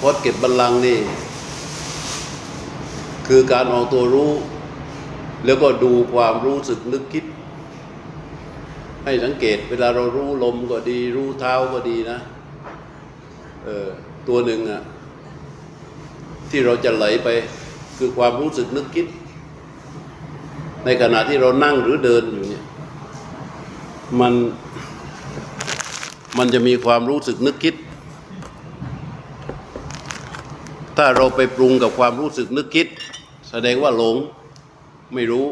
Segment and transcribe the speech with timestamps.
[0.00, 0.98] พจน์เก็บบัลลังก์นี่
[3.26, 4.32] คือการออกตัวรู้
[5.44, 7.24] แล้วก็ดูความรู้สึกนึกคิด
[9.04, 12.18] ให้สังเกต เวลาเรารู้ลมก็ดี รู้เท้าก็ดีนะ
[13.64, 13.88] เออ
[14.28, 14.82] ตัวหนึ่งอะ
[16.50, 17.28] ที่เราจะไหลไป
[17.98, 19.06] คือความรู้สึกนึกคิด
[20.84, 22.64] ในขณะที่เรานั่งหรือเดินอยู่เนี่ย
[24.20, 24.34] มัน
[26.38, 27.74] มันจะมีความรู้สึกนึกคิด
[31.00, 32.86] ถ้าเราไปปรุงกับความรู้สึกนึกคิด
[33.50, 34.16] แสดงว่าหลง
[35.14, 35.46] ไม่รู้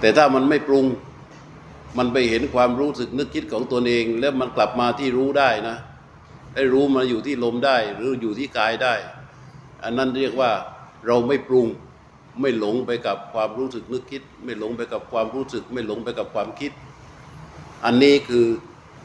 [0.00, 0.84] แต่ถ้ามันไม่ปรุง
[1.98, 5.76] มันไปเห็นความรู้สึกนึกคิดของตนเอง แล้วมันกลับมาที่รู้ได้นะ
[6.54, 8.94] ให้รู้มาอยู่ที่ลมได้ หรืออยู่ที่กายได้
[9.84, 10.50] อันนั้นเรียกว่า
[11.06, 11.66] เราไม่ปรุง
[12.40, 16.72] ไม่หลงไปกับความรู้สึกนึกคิด ไม่หลงไปกับความรู้สึก ไม่หลงไปกับความคิด
[17.84, 18.46] อันนี้คือ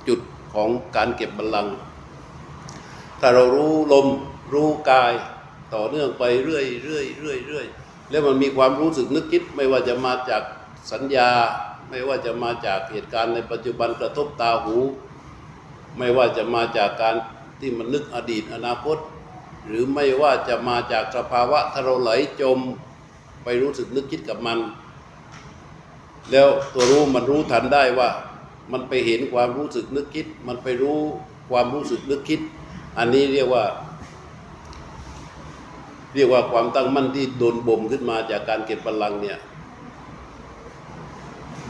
[0.07, 0.19] จุด
[0.53, 1.73] ของการเก็บบัลลังก์
[3.25, 4.07] ถ้าเรารู้ลม
[4.53, 5.13] รู้กาย
[5.73, 7.65] ต่อเนื่องไปเรื่อยเรื่อยเรื่อยเรื่อย
[8.09, 10.43] แล้วมันมีความรู้สึกนึกคิดไม่ว่าจะมาจาก
[10.91, 11.29] สัญญา
[11.89, 14.77] ไม่ว่าจะมาจากเหตุการณ์ในปัจจุบันกระทบตาหู
[15.97, 17.15] ไม่ว่าจะมาจากการ
[17.59, 18.97] ที่มันนึกอดีตอนาคต
[19.67, 22.59] หรือไม่ว่าจะมาจากสภาวะถ้าเราไหลจม
[23.43, 24.59] ไปรู้สึกนึกคิดกับมัน
[26.31, 28.09] แล้วตัวรู้มันรู้ทันได้ว่า
[28.71, 30.99] มันไปเห็นความรู้สึกนึกคิด มันไปรู้
[31.49, 32.41] ความรู้สึกนึกคิด
[32.97, 33.63] อันนี้เรียกว่า
[36.15, 39.37] เรียกว่าความตั้งมั่นที่โดนบ่มขึ้นมาจากการเก็บพลังเนี่ย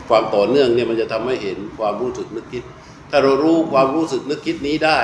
[0.10, 2.64] ความต่อเนื่องเนี่ยมันจะทำให้เห็นความรู้สึกนึกคิด
[3.10, 5.00] ถ้าเรารู้ความรู้สึกนึกคิดนี้ได้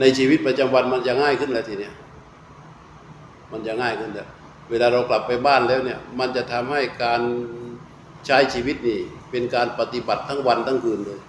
[0.00, 1.94] ในชีวิตประจำวันมันจะง่ายขึ้นแล้วทีเนี้ย
[3.52, 4.28] มันจะง่ายขึ้นแล้ว
[4.70, 7.20] เวลาเรากลับไปบ้านแล้วเนี่ย มันจะทำให้การ
[8.26, 11.20] ใช้ชีวิตนี่ เป็นการปฏิบัติทั้งวันทั้งคืนเลย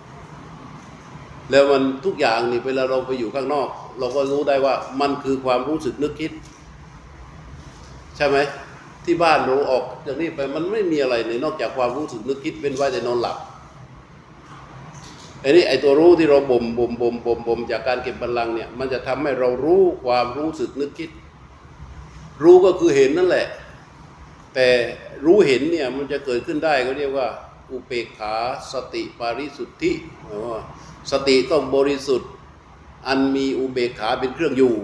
[1.52, 3.70] แล้วมันทุกอย่างนี่เวลาเราไปอยู่ข้างนอก
[4.02, 6.32] เราก็รู้ได้ว่ามันคือความรู้สึกนึกคิด
[8.16, 8.38] ใช่ไหม
[9.06, 13.38] ที่บ้านเราออกจากนี้ไปมันไม่มีอะไรเลยนอกจากความรู้สึกนึกคิดเป็นไว้แต่นอนหลับ
[15.42, 21.10] ไอ้นี่ไอ้ตัวรู้ที่เราบ่มบ่มบ่มบ่มบ่มจากการเก็บบัลลังเนี่ย มันจะทำให้เรารู้ความรู้สึกนึกคิด
[22.44, 23.48] รู้ก็คือเห็นนั่นแหละ
[24.56, 24.68] แต่
[25.26, 27.28] รู้เห็นเนี่ยมันจะเกิดขึ้นได้เขาเรียกว่า
[27.72, 28.36] อุเบกขา
[28.72, 29.92] สติปาริสุทธิ
[31.12, 32.30] สติต้องบริสุทธิ์
[33.08, 34.76] อันมีอุเบกขาเป็นเครื่องอยู่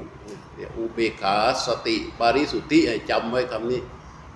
[0.77, 1.35] อุเบกขา
[1.65, 3.81] สติปาริสุทธิให้จำไว้คำนี้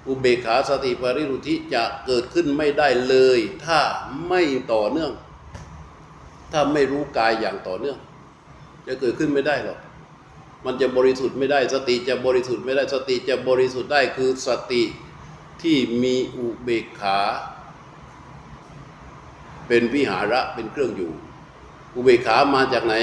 [0.07, 3.79] อุเบกขาสติปาริสุทธิจะเกิดขึ้นไม่ได้เลย ถ้า
[4.27, 4.41] ไม่
[4.73, 5.11] ต่อเนื่อง
[6.51, 7.97] ถ้าไม่รู้กายอย่างต่อเนื่อง
[8.87, 9.79] จะเกิดขึ้นไม่ได้หรอก
[10.65, 14.83] มันจะบริสุทธิ์ไม่ได้ สติจะบริสุทธิ์ไม่ได้สติจะบริสุทธิ์ได้คือสติ
[15.61, 17.19] ที่มีอุเบกขา
[19.67, 21.11] เป็นวิหาระเป็นเครื่องอยู่
[21.95, 22.95] อุเบกขามาจากไหน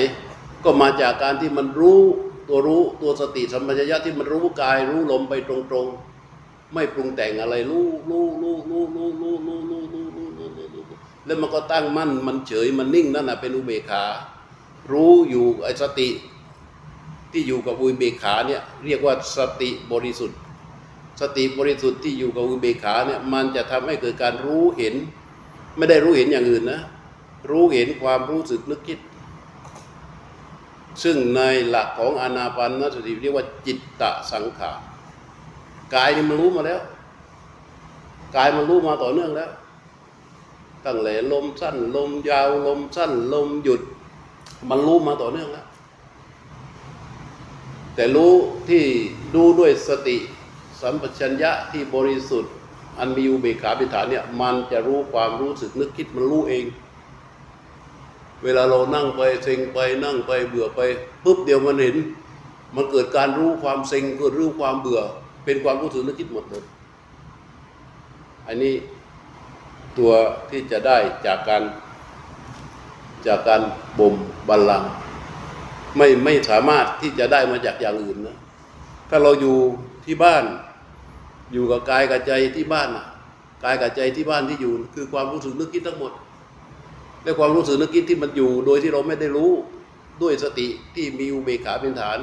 [0.65, 2.01] ก็มาจากการที่มันรู้
[2.49, 10.83] ตัวรู้ตัวสติสัมปชัญญะที่มันรู้กาย รู้ลมไปตรงๆ ไม่ปรุงแต่งอะไรรู้รู้รู้รู้รู้รู้รู้รู้รู้รู้รู้รู้รู้
[11.27, 14.05] แล้วมันก็ตั้งมั่นมันเฉยมันนิ่งนั่นน่ะเป็นอุเบกขา
[14.93, 16.09] รู้อยู่ไอ้สติ
[17.33, 20.39] ที่อยู่กับอุเบกขาเนี่ยเรียกว่าสติบริสุทธิ์
[21.21, 24.95] สติบริสุทธิ์ที่อยู่กับอุเบกขาเนี่ยมันจะทำให้เกิดการรู้เห็น
[25.77, 26.81] ไม่ได้รู้เห็นอย่างอื่นนะ
[27.51, 28.99] รู้เห็นความรู้สึกนึกคิด
[31.03, 34.79] ซึ่งในหลักของอานาปานสติเรียกว่าจิตตสังขาร
[35.95, 36.81] กายนี่มันรู้มาแล้ว
[38.37, 39.51] กายมันรู้มาต่อเนื่องแล้ว
[40.85, 43.83] ตั้งแต่ลมสั้น ลมยาวลมสั้น ลมหยุด
[44.71, 45.67] มันรู้มาต่อเนื่องแล้ว
[47.95, 48.33] แต่รู้
[48.69, 48.83] ที่
[49.35, 50.17] รู้ด้วยสติ
[50.81, 52.53] สัมปชัญญะที่บริสุทธิ์
[52.99, 56.65] อันมีอุเบกขาเป็นฐานเนี่ย มันจะรู้ความรู้สึกนึกคิดมันรู้เอง
[58.45, 60.81] เวลาเรานั่งไปเซ็งไปนั่งไปเบื่อไป
[61.25, 61.97] ปุ๊บเดียวมันเห็น
[62.77, 65.01] มันเกิดการรู้ความเซ็งเกิดรู้ความเบื่อ
[65.45, 66.65] เป็นความรู้สึกนึกคิดหมดเลย
[68.47, 68.75] อันนี้
[69.99, 70.13] ตัว
[70.51, 71.63] ที่จะได้จากการ
[73.27, 73.63] จากการ
[73.99, 74.15] บ่ม
[74.49, 74.91] บัลลังก์
[75.97, 78.37] ไม่ไม่สามารถที่จะได้มาจากอย่างอื่นนะ
[79.11, 79.57] ถ้าเราอยู่
[80.05, 80.45] ที่บ้าน
[81.53, 82.89] อยู่กับกายกับใจที่บ้าน
[83.65, 86.13] กายกับใจที่บ้านที่อยู่ คือความรู้สึกนึกคิดทั้งหมด
[87.29, 89.53] และความรู้สึกนึกคิดที่มันอยู่ โดยที่เราไม่ได้รู้
[90.23, 92.19] ด้วยสติที่มีอุเบกขาเป็นฐาน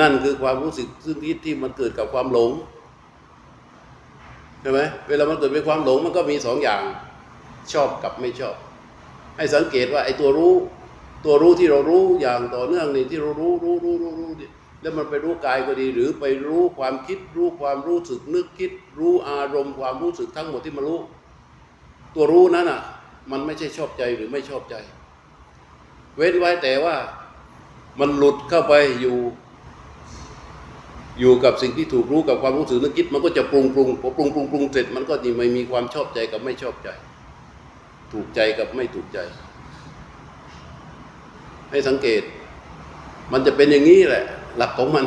[0.00, 2.50] นั่นคือความรู้สึกซึ่งคิดที่มันเกิดกับความหลง
[4.60, 6.82] ใช่ไหมเวลามันเกิดเป็นความหลงมันก็มีสองอย่าง
[7.72, 8.56] ชอบกับไม่ชอบ
[9.36, 10.54] ให้สังเกตว่าไอ้ตัวรู้
[11.24, 14.50] ตัวรู้ที่เรารู้อย่างต่อเนื่องนี่ที่เรารู้รู้รู้รู้รู้นี่
[14.80, 21.00] แล้วมันไปรู้กายก็ดี หรือไปรู้ความคิดรู้ความรู้สึกนึกคิด รู้อารมณ์ความรู้สึกทั้งหมดที่มันรู้
[22.14, 22.82] ตัวรู้นั้นอะ
[23.30, 24.74] มันไม่ใช่ชอบใจหรือไม่ชอบใจ
[26.16, 26.96] เว้นไว้แต่ว่า
[28.00, 29.16] มันหลุดเข้าไปอยู่
[31.20, 36.88] อยู่กับสิ่งที่ถูกรู้กับความรู้สึกนึกคิด มันก็จะปรุงปรุงพอปรุงปรุงปรุงเสร็จ มันก็จะไม่มีความชอบใจกับไม่ชอบใจ
[38.12, 39.18] ถูกใจกับไม่ถูกใจ
[41.70, 42.22] ให้สังเกต
[43.32, 44.24] มันจะเป็นอย่างนี้แหละ
[44.56, 45.06] หลักของมัน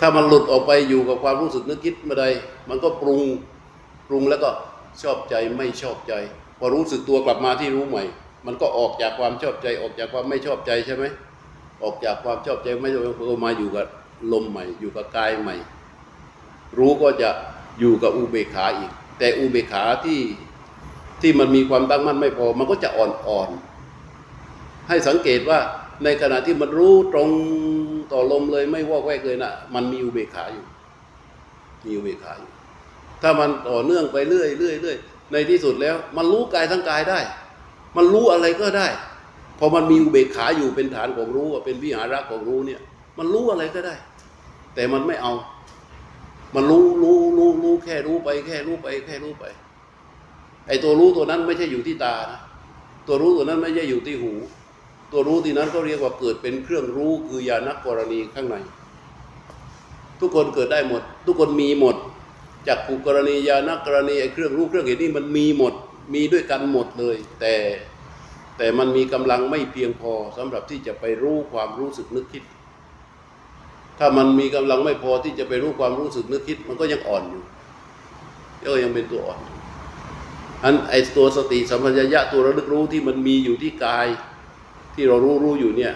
[0.00, 2.26] ถ้ามันหลุดออกไปอยู่กับความรู้สึกนึกคิดเมื่อใด
[2.68, 3.20] มันก็ปรุง
[4.08, 4.50] ปรุงแล้วก็
[5.02, 6.12] ชอบใจไม่ชอบใจ
[6.58, 8.04] พอรู้สึกตัวกลับมาที่รู้ใหม่
[8.46, 11.04] มันก็ออกจากความชอบใจออกจากความไม่ชอบใจใช่ไหม
[11.82, 13.86] ออกจากความชอบใจไม่ชอบใจก็มาอยู่กับ
[14.32, 15.56] ลมใหม่ อยู่กับกายใหม่
[16.78, 17.30] รู้ก็จะ
[17.80, 20.20] อยู่กับอุเบกขาอีก แต่อุเบกขาที่
[21.22, 25.58] ที่มันมีความตั้งมั่นไม่พอ มันก็จะอ่อนๆให้สังเกตว่า
[26.04, 27.28] ในขณะที่มันรู้ตรง
[28.12, 30.64] ต่อลมเลยไม่วอกแวกเลยนะมันมีอุเบกขาอยู่
[31.84, 32.52] มีอุเบกขาอยู่
[33.22, 34.96] ถ้ามันต่อเนื่องไปเรื่อยเรื่อยเรื่อย
[35.32, 37.20] ในที่สุดแล้ว มันรู้กายทั้งกายได้
[37.96, 38.88] มันรู้อะไรก็ได้
[39.58, 42.80] พอมันมีอุเบกขาอยู่เป็นฐานของรู้เป็นวิหาระของรู้เนี่ย
[43.18, 43.94] มันรู้อะไรก็ได้
[44.74, 45.32] แต่มันไม่เอา
[46.54, 49.44] มันรู้รู้รู้รู้แค่รู้ไป แค่รู้ไป แค่รู้ไป
[50.66, 52.40] ไอ้ตัวรู้ตัวนั้นไม่ใช่อยู่ที่ตานะ
[53.06, 54.32] ตัวรู้ตัวนั้นไม่ใช่อยู่ที่หู
[55.12, 58.56] ตัวรู้ที่นั้นก็เรียกว่าเกิดเป็นเครื่องรู้คือยานักกรณีข้างใน
[60.20, 61.96] ทุกคนเกิดได้หมด ทุกคนมีหมด
[62.68, 65.74] จากภูกรณียานักกรณีไอ้เครื่องรู้เครื่องเห็นนี่มันมีหมด
[66.14, 67.54] มีด้วยกันหมดเลย แต่
[68.58, 72.44] แต่มันมีกำลังไม่เพียงพอสำหรับที่จะไปรู้ความรู้สึกนึกคิด
[73.98, 77.42] ถ้ามันมีกำลังไม่พอที่จะไปรู้ความรู้สึกนึกคิด มันก็ยังอ่อนอยู่
[78.62, 79.38] ก็ยังเป็นตัวอ่อน
[80.64, 84.06] อันไอตัวสติสัมปชัญญะตัวระลึกรู้ที่มันมีอยู่ที่กาย
[84.94, 85.92] ที่เรารู้รู้อยู่เนี่ย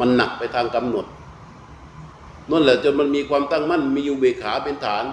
[0.00, 1.06] มันหนักไปทางกำหนด
[2.50, 5.04] นั่นแหละจนมันมีความตั้งมั่นมีอยู่เบขาเป็นฐาน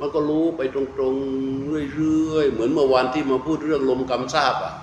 [0.00, 0.82] มันก็รู้ไปตร
[1.12, 4.74] งๆเรื่อยๆ เหมือนเมื่อวานที่มาพูดเรื่องลมกำซาบอะ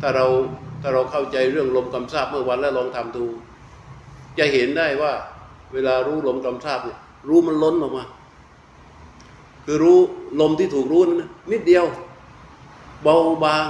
[0.00, 0.26] ถ้าเรา
[0.82, 3.24] ถ้าเราเข้าใจเรื่องลมกำซาบเมื่อวันแล้วลองทำดู
[4.38, 5.12] จะเห็นได้ว่า
[5.72, 8.04] เวลารู้ลมกำซาบเนี่ยรู้มันล้นออกมา
[9.64, 9.98] คือรู้
[10.40, 11.84] ลมที่ถูกรู้นั้นนิดเดียว
[13.02, 13.66] เบาบาง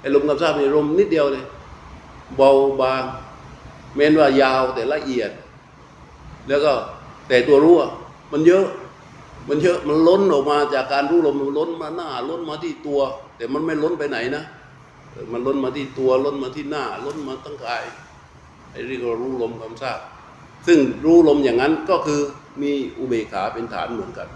[0.00, 1.44] ไอ้ลมกำซาบเนี่ยลมนิดเดียวเลย
[2.36, 2.50] เบา
[2.82, 3.02] บาง
[3.94, 5.30] เม้นว่ายาวแต่ละเอียด
[6.48, 6.72] แล้วก็
[7.28, 7.90] แต่ตัวรู้อะ
[8.32, 8.64] มันเยอะ
[9.48, 13.00] มันเยอะมันล้นออกมาจากการรู้ลมมันล้นมาหน้า ล้นมาที่ตัว
[13.36, 14.44] แต่มันไม่ล้นไปไหนนะ
[15.32, 17.82] มันล้นมาที่ตัวล้นมาที่หน้า ล้นมาตั้งกาย
[18.72, 19.98] ไอ้เรียกว่ารู้ลมคำทราบ
[20.66, 22.20] ซึ่งรู้ลมอย่างนั้นก็คือ
[22.62, 24.28] มีอุเบกขาเป็นฐานเหมือนกัน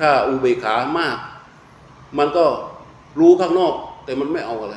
[0.00, 1.18] ถ้าอุเบกขามาก
[2.18, 2.44] มันก็
[3.20, 3.74] รู้ข้างนอก
[4.04, 4.76] แต่มันไม่เอาอะไร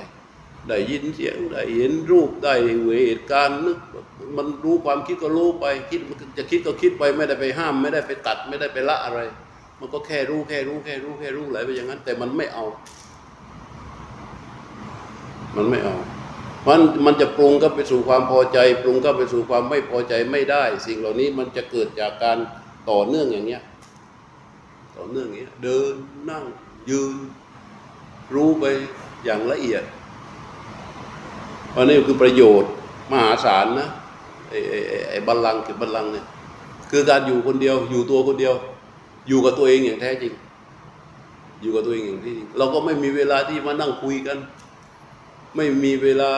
[0.68, 2.54] ได้ยินเสียงได้เห็นรูปได้
[3.08, 3.80] เหตุการณ์นึก
[4.38, 6.02] มันรู้ความคิดก็รู้ไปคิด
[6.38, 9.20] จะคิดก็คิดไปไม่ได้ไปห้าม ไม่ได้ไปตัดไม่ได้ไปละอะไร
[9.80, 12.66] มันก็แค่รู้แค่รู้แค่รู้แค่รู้ไหลไปอย่างนั้น แต่มันไม่เอา
[15.56, 15.96] มันไม่เอา
[16.68, 22.38] มันมันจะปรุงก็ไปสู่ความพอใจ ปรุงก็ไปสู่ความไม่พอใจไม่ได้ สิ่งเหล่านี้มันจะเกิดจากการ
[22.90, 23.62] ต่อเนื่องอย่างเนี้ย
[24.98, 25.94] ต่อเนื่องอย่างเงี้ย เดิน
[26.30, 26.44] นั่ง
[26.90, 27.16] ยืน
[28.34, 28.66] รู้ไป
[29.26, 29.84] อย่างละเอียด
[31.76, 32.72] อันนี้คือประโยชน์
[33.12, 33.90] มหาศาลนะ
[34.50, 36.26] ไอ้ไอ้ไอ้ไอ้บัลลังก์คือบัลลังก์เนี่ย
[36.92, 38.54] คือการอยู่คนเดียวอยู่ตัวคนเดียว
[39.28, 40.34] อยู่กับตัวเองอย่างแท้จริง
[41.62, 44.38] อยู่กับตัวเองอย่างที่จริงเราก็ไม่มีเวลาที่มานั่งคุยกัน
[45.56, 46.32] ไม่มีเวลา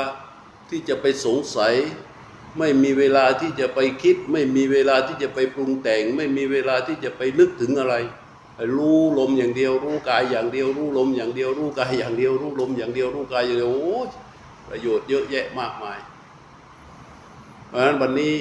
[0.69, 1.73] ที่จะไปสงสัย
[2.57, 7.95] ไม่มีเวลาที่จะไปคิด ไม่มีเวลาที่จะไปปรุงแต่ง ไม่มีเวลาที่จะไปนึกถึงอะไร
[8.76, 14.02] รู้ลมอย่างเดียว รู้กายอย่างเดียว รู้ลมอย่างเดียว รู้กายอย่างเดียว รู้ลมอย่างเดียวรู้กายอย่างเดียวโอ้
[14.69, 15.97] ประโยชน์เยอะแยะมากมาย
[17.68, 18.33] เพราะฉะนั้นวันนี้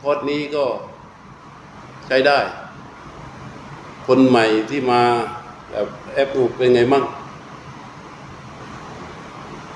[0.00, 0.64] คอร์สนี้ก็
[2.06, 2.38] ใช้ได้
[4.06, 5.02] คนใหม่ที่มา
[5.70, 7.04] แบบแอปถูเป็นไงมั่ง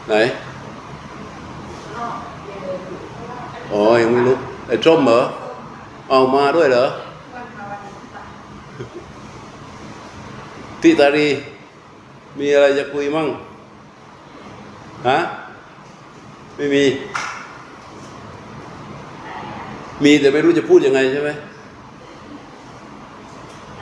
[0.09, 0.15] ไหน
[3.73, 4.37] อ๋อยังไม่รู้
[4.67, 5.21] ไอ้ส้มเหรอ
[6.11, 6.87] เอามาด้วยเหรอ
[10.83, 11.29] ทิตารี
[12.39, 13.29] มีอะไรจะคุยมั่ง
[15.09, 15.19] ฮะ
[16.59, 16.85] ไม่มี
[20.05, 21.31] มีแต่ไม่รู้จะพูดยังไงใช่ไหม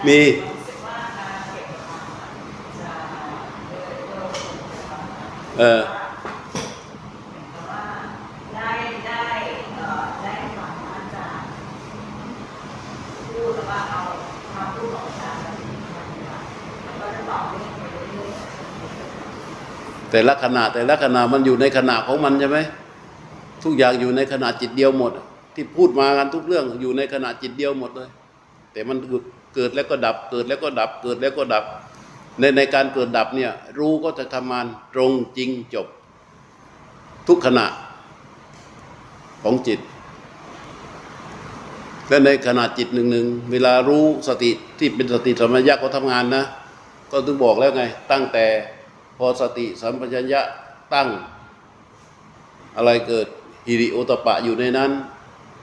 [0.06, 0.20] มี
[5.58, 5.80] เออ
[8.54, 8.70] ได้
[9.06, 9.24] ได้
[9.76, 11.48] เอ่อได้ฟังอาจารย์
[13.32, 14.00] พูดแล้วว่าเอา
[14.54, 16.38] คำพูดของอาจารย์มาเป็นคำว่า
[16.84, 18.32] แล้วก็จะตอบเรื่องไปเรื่อย
[20.16, 22.58] แต่ละขณะแต่ละขณะมันอยู่ในขณะของมันใช่ไหม
[23.64, 25.12] ทุกอย่างอยู่ในขณะจิตเดียวหมด
[25.54, 28.08] ที่พูดมากันทุกเรื่องอยู่ในขณะจิตเดียวหมดเลย
[28.72, 28.96] แต่มัน
[29.54, 31.64] เกิดแล้วก็ดับเกิดแล้วก็ดับเกิดแล้วก็ดับ
[32.40, 35.86] ในในการเกิดดับเนี่ยรู้ก็จะทำงานตรงจริงจบ
[37.28, 37.66] ทุกขณะ
[39.42, 39.80] ของจิต
[42.08, 46.44] และในขณะจิตหนึ่งหนึ่งเวลารู้สติที่เป็นสติสมัญญะเขาทำงานนะ
[47.10, 47.82] ก็ถึงบอกแล้วไง
[48.12, 48.46] ตั้งแต่
[49.18, 50.40] พอสติสัมปชัญญะ
[50.94, 51.08] ตั้ง
[52.76, 53.26] อะไรเกิด
[53.68, 54.90] ฮิริโอตปปะอยู่ในนั้น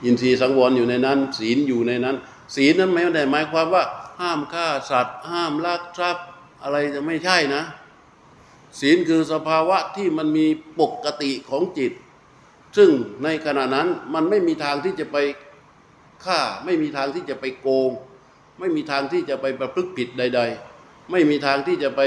[0.04, 2.16] อินทรีย์สังวรอยู่ในนั้น ศีลอยู่ในนั้น
[2.54, 3.84] ศีลนั้นไม่ได้หมายความว่า
[4.20, 6.26] ห้ามฆ่าสัตว์ ห้ามลักทรัพย์
[6.62, 7.62] อะไรจะไม่ใช่นะ
[8.80, 10.46] ศีลคือสภาวะที่มันมี
[10.80, 11.92] ปกติของจิต
[12.76, 12.90] ซึ่ง
[13.24, 15.16] ในขณะนั้นมันไม่มีทางที่จะไป
[16.24, 17.90] ฆ่า ไม่มีทางที่จะไปโกง
[18.58, 20.40] ไม่มีทางที่จะไปประพฤติผิดใด
[20.76, 22.00] ๆ ไม่มีทางที่จะไป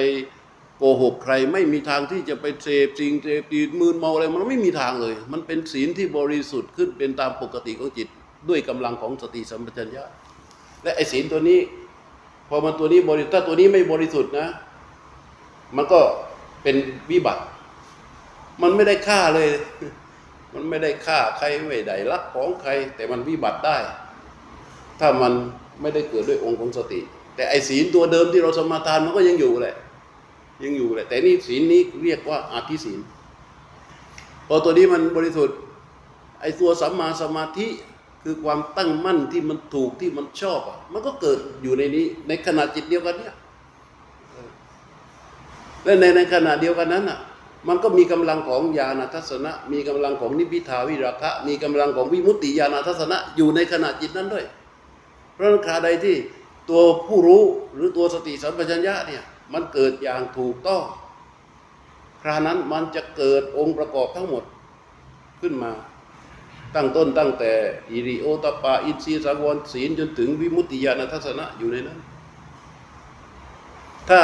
[0.78, 8.08] โกหกใครไม่มีทางที่จะไปเสพสิ่งเสพติดมืนเมาอะไรมันไม่มีทางเลย มันเป็นศีลที่บริสุทธิ์ขึ้นเป็นตามปกติของจิต
[8.50, 10.04] ด้วยกำลังของสติสัมปชัญญะ
[10.84, 11.60] และไอศีลตัวนี้
[12.50, 14.48] พอมันตัวนี้บริสุทธิ์ถ้าตัวนี้ไม่บริสุทธิ์นะ
[15.76, 16.00] มันก็
[16.64, 16.76] เป็น
[17.12, 17.44] วิบัติ
[18.62, 19.50] มันไม่ได้ฆ่าเลย
[20.54, 23.78] มันไม่ได้ฆ่าใครไม่ได้ลักของใคร แต่มันวิบัติได้
[25.00, 25.34] ถ้ามัน
[25.82, 27.00] ไม่ได้เกิดด้วยองค์ของสติ
[27.36, 29.76] แต่ไอศีลตัวเดิมที่เราสมาทานมันก็ยังอยู่แหละ
[30.64, 33.00] ยังอยู่แหละแต่นี่ศีลนี้เรียกว่าอาธิศีล
[34.48, 35.58] พอตัวนี้มันบริสุทธิ์
[36.42, 37.68] ไอ้ตัวสัมมาสมาธิ
[38.24, 43.36] คือความตั้งมั่นที่มันถูกที่มันชอบอะมันก็เกิดอยู่ในนี้ ในขณะจิตเดียวกันเนี่ย
[45.84, 47.20] และในในขณะเดียวกันนั้นอะ
[47.68, 54.46] มันก็มีกำลังของญาณทัศนะ มีกำลังของนิพิทาวิราคะ มีกำลังของวิมุตติญาณทัศนะอยู่ในขณะจิตนั้นด้วย
[55.34, 56.16] เพราะนักขาใดที่
[56.70, 57.44] ตัวผู้รู้
[57.76, 59.24] หรือตัวสติสัมปชัญญะเนี่ย
[59.54, 60.84] มันเกิดอย่างถูกต้อง
[62.22, 64.44] ครานั้นมันจะเกิดองค์ประกอบทั้งหมด
[65.42, 65.72] ขึ้นมา
[66.76, 67.52] ตั้งต้นตั้งแต่
[67.92, 72.00] อิริโอตปาอินทรีย์สังวรศีลจนถึงวิมุตติญาณทัศนะอยู่ในนั้น
[74.10, 74.22] ถ้า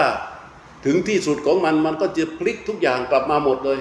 [0.85, 3.79] ถึงที่สุดของมันมันก็จะพลิกทุกอย่างกลับมาหมดเลย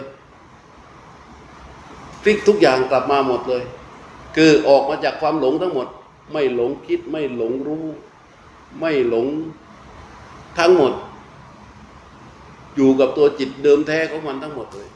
[2.22, 3.62] พลิกทุกอย่างกลับมาหมดเลย
[4.37, 5.88] คือออกมาจากความหลงทั้งหมด
[6.32, 7.84] ไม่หลงคิดไม่หลงรู้
[8.80, 9.26] ไม่หลง
[10.58, 10.92] ทั้งหมด
[12.76, 14.88] อยู่กับตัวจิตเดิมแท้ของมันทั้งหมดเลย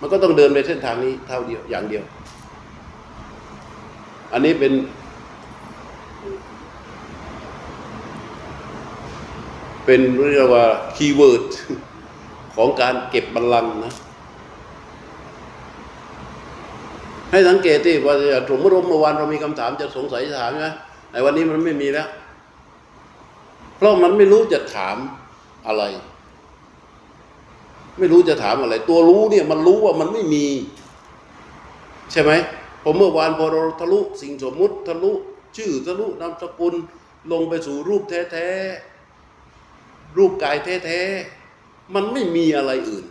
[0.00, 2.04] มันก็ต้องเดินไปเส้นทางนี้เท่าเดียวอย่างเดียว
[4.32, 4.72] อันนี้เป็น
[9.84, 10.00] เป็น
[10.32, 10.64] เรียกว่า
[10.96, 11.44] คีย์เวิร์ด
[12.56, 13.94] ของการเก็บบัลลังก์นะ
[17.30, 18.14] ให้สังเกตที่ว่า
[18.48, 20.68] สมมติว่าเมื่อวานเรามีคำถามจะสงสัยจะถามใช่ไหม
[21.12, 22.08] ในวันนี้มันไม่มีแล้ว
[23.76, 24.96] เพราะมันไม่รู้จะถาม
[25.66, 25.82] อะไร
[27.98, 30.46] ไม่รู้จะถามอะไร ตัวรู้เนี่ยมันรู้ว่ามันไม่มี
[32.12, 32.32] ใช่ไหม
[32.82, 35.12] ผมเมื่อวานพอเราทะลุสิ่งสมมุติทะลุ
[35.56, 36.74] ชื่อทะลุนามสกุล
[37.32, 43.06] ลงไปสู่รูปแท้ๆ รูปกายแท้ๆ มันไม่มีอะไรอื่น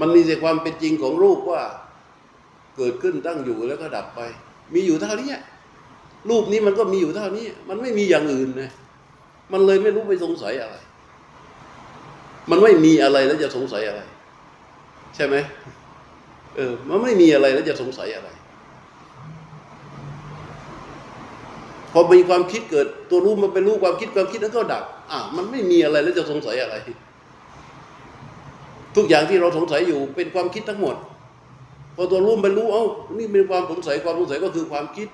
[0.00, 1.62] มันมีแต่ความเป็นจริงของรูปว่า
[2.76, 4.20] เกิดขึ้นตั้งอยู่แล้วก็ดับไป
[4.74, 5.32] มีอยู่เท่านี้
[6.30, 8.70] รูปนี้มันก็มีอยู่เท่านี้ มันไม่มีอย่างอื่นนะ
[9.52, 10.76] มันเลยไม่รู้ไปสงสัยอะไร
[12.50, 14.00] มันไม่มีอะไรแล้วจะสงสัยอะไร
[15.14, 15.36] ใช่ไหม
[16.56, 18.28] เออ มันไม่มีอะไรแล้วจะสงสัยอะไร
[21.92, 26.74] พอมีความคิดเกิด ตัวรู้มันเป็นรู้ความคิดความคิดนั้นก็ดับอะมันไม่มีอะไรแล้วจะสงสัยอะไร
[28.96, 30.96] ทุกอย่างที่เราสงสัยอยู่เป็นความคิดทั้งหมด
[31.96, 32.84] พอตัวรู้มันรู้เอ้า
[33.18, 35.08] นี่เป็นความสงสัยความสงสัยก็คือความคิด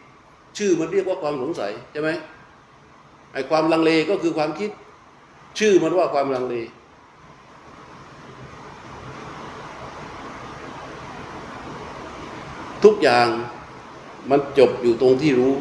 [0.59, 2.11] ชื่อมันเรียกว่าความสงสัยใช่ไหม
[3.33, 4.71] ไอ้ความลังเลก็คือความคิด
[5.59, 6.55] ชื่อมันว่าความลังเล
[12.85, 13.29] ทุกอย่าง
[14.31, 15.53] มันจบอยู่ตรงที่รู้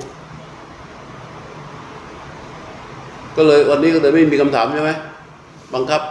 [3.35, 4.91] ก็เลยวันนี้ก็เลยไม่มีคำถามใช่ไหม
[5.73, 6.01] บังคับ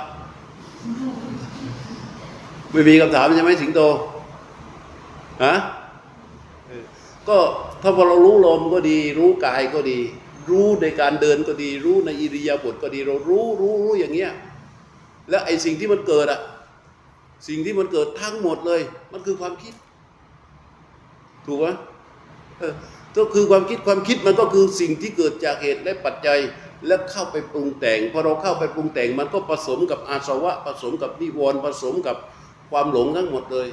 [2.73, 3.81] ไม่มีคำถามใช่ไหมสิงโต
[5.45, 5.55] ฮะ
[7.29, 7.39] ก็
[7.83, 9.99] ถ้าพอเรารู้ลมก็ดี รู้กายก็ดี
[10.51, 14.33] รู้ในการเดินก็ดี รู้ในอิริยาบถก็ดี เรารู้รู้รู้อย่างเงี้ย
[15.31, 16.41] แล้วไอ้สิ่งที่มันเกิดอะ
[17.49, 18.81] สิ่งที่มันเกิดทั้งหมดเลย
[19.13, 19.75] มันคือความคิด
[21.49, 21.67] ถูกไหม
[23.17, 26.39] ก็คือความคิดความคิดมันก็คือสิ่งที่เกิดจากเหตุและปัจจัย
[26.87, 32.17] แล้วเข้าไปปรุงแต่งพอเราเข้าไปปรุงแต่ง มันก็ผสมกับอาสวะผสมกับนิวรณ์ผสมกับ
[32.71, 33.69] ความหลงทั้งหมดเลย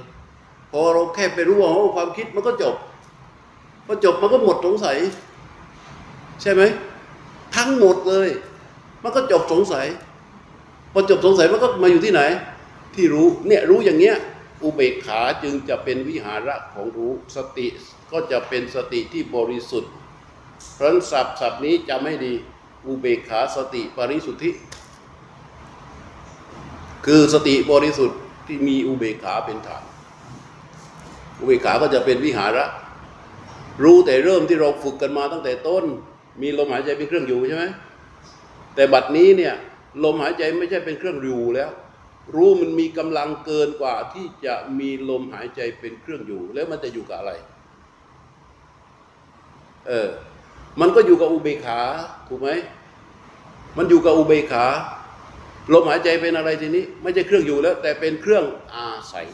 [0.72, 2.75] พอเราแค่ไปรู้ว่าโอ้ความคิดมันก็จบ
[3.86, 4.98] พอจบมันก็หมดสงสัย
[6.41, 6.62] ใช่ไหม
[7.55, 8.29] ทั้งหมดเลย
[9.03, 9.86] มันก็จบสงสัย
[10.94, 12.22] พอจบสงสัยมันก็มาอยู่ที่ไหน
[12.96, 14.15] ที่รู้เนี่ยรู้อย่างเงี้ย
[14.63, 17.67] อุเบกขาจึงจะเป็นวิหาระของรู้สติ
[18.12, 19.91] ก็จะเป็นสติที่บริสุทธิ์
[20.75, 22.33] เพราะศัพท์ศัพท์นี้จำให้ดี
[22.88, 24.51] อุเบกขาสติปริสุทธิ
[27.05, 29.83] คือสติบริสุทธิ์ที่มีอุเบกขาเป็นฐาน
[31.39, 32.65] อุเบกขาก็จะเป็นวิหาระ
[33.83, 35.83] รู้แต่เริ่มที่เราฝึกกันมาตั้งแต่ต้น
[36.41, 37.65] มีลมหายใจเป็นเครื่องอยู่ใช่ไหม
[38.75, 39.53] แต่บัดนี้เนี่ย
[40.03, 41.69] ลมหายใจไม่ใช่เป็นเครื่องอยู่แล้ว
[42.34, 47.32] รู้มันมีกำลังเกินกว่าที่จะมีลมหายใจเป็นเครื่องอยู่ แล้วมันจะอยู่กับอะไร
[49.88, 50.10] เออ
[50.82, 51.79] มันก็อยู่กับอุเบกขา
[52.27, 52.50] ถูกไหม
[53.77, 54.65] มันอยู่กับอุเบกขา
[55.74, 59.27] ลมหายใจเป็นอะไรทีนี้ ไม่ใช่เครื่องอยู่แล้ว แต่เป็นเครื่องอาศัย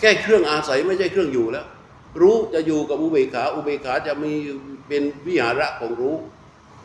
[0.00, 1.66] แค่เครื่องอาศัยไม่ใช่เครื่องอยู่แล้ว
[2.20, 4.32] รู้จะอยู่กับอุเบกขา อุเบกขาจะมี
[4.88, 6.16] เป็นวิหาระของรู้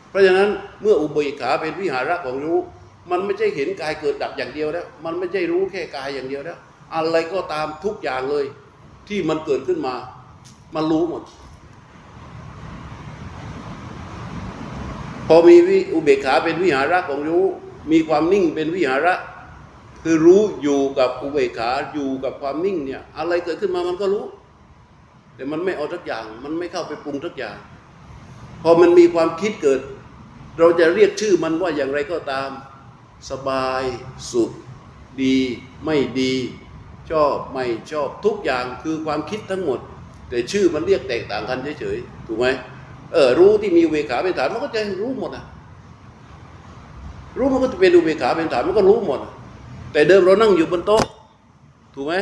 [0.10, 0.50] เพราะฉะนั้น
[0.82, 2.60] เมื่ออุเบกขาเป็นวิหาระของรู้
[3.12, 6.58] มันไม่ใช่เห็นกายเกิดดับอย่างเดียวแล้ว มันไม่ใช่รู้แค่กายอย่างเดียวแล้ว
[6.96, 8.46] อะไรก็ตามทุกอย่างเลย
[9.08, 9.96] ที่มันเกิดขึ้นมา
[10.75, 11.24] มันรู้หมด
[15.28, 17.46] พอมีวิอุเบกขาเป็นวิหาระของรู้
[17.92, 19.13] มีความนิ่งเป็นวิหาระ
[20.04, 24.25] คือรู้อยู่กับอุเบกขาอยู่กับความนิ่งเนี่ย อะไรเกิดขึ้นมามันก็รู้
[25.36, 27.58] แต่มันไม่เอาทุกอย่าง มันไม่เข้าไปปรุงทุกอย่าง
[28.63, 29.80] พอมันมีความคิดเกิด
[30.60, 32.50] เราจะเรียกชื่อมันว่าอย่างไรก็ตาม
[33.30, 33.84] สบาย
[34.32, 34.52] สุข
[35.22, 35.36] ดี
[35.86, 36.34] ไม่ดี
[37.12, 39.80] ชอบไม่ชอบทุกอย่างคือความคิดทั้งหมด
[40.30, 42.48] แต่ชื่อมันเรียกแตกต่างกันเฉยๆถูกไหม
[43.14, 45.46] เออรู้ที่มีเบกขาเป็นฐานมันก็จะรู้หมดอะ
[47.38, 49.20] รู้มันก็จะเป็นอุเบกขาเป็นฐานมันก็รู้หมด
[49.94, 51.04] แต่เดิมเรานั่งอยู่บนโต๊ะ
[51.96, 52.16] ถูกไหม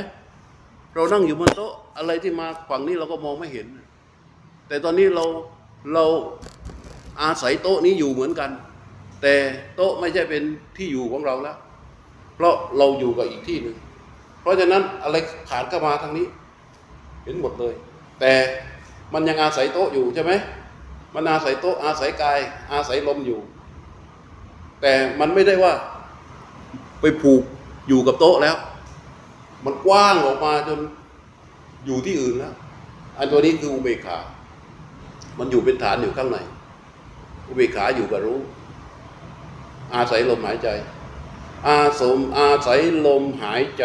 [0.95, 3.67] เรานั่งอยู่บนโต๊ะอะไรที่มาฝั่งนี้เราก็มองไม่เห็น
[4.67, 5.25] แต่ตอนนี้เรา
[5.93, 6.05] เรา
[7.21, 8.49] อาศัยโต๊ะนี้อยู่เหมือนกัน
[9.21, 9.33] แต่
[9.75, 10.43] โต๊ะไม่ใช่เป็น
[10.77, 11.57] ที่อยู่ของเราแล้ว
[12.35, 13.75] เพราะเราอยู่กับอีกที่หนึ่ง
[14.41, 15.15] เพราะฉะนั้นอะไร
[15.49, 16.27] ผ่านเข้ามาทางนี้
[17.23, 17.73] เห็นหมดเลย
[18.19, 18.33] แต่
[19.13, 20.31] มันยังอาศัยโต๊ะอยู่ใช่ไหม
[21.15, 22.39] มันอาศัยโต๊ะอาศัยกาย
[22.71, 23.39] อาศัยลมอยู่
[24.81, 25.73] แต่มันไม่ได้ว่า
[27.01, 27.43] ไปผูก
[27.87, 28.55] อยู่กับโต๊ะแล้ว
[29.65, 30.79] มันกว้างออกมาจน
[31.85, 32.53] อยู่ที่อื่นแล้ว
[33.17, 34.17] อันตัวนี้คืออุเบกขา
[35.39, 36.37] มันอยู่เป็นฐานอยู่ข้างใน
[37.47, 38.39] อุเบกขาอยู่กับรู้
[39.95, 40.69] อาศัยลมหายใจ
[41.67, 43.83] อาสมอาศัยลมหายใจ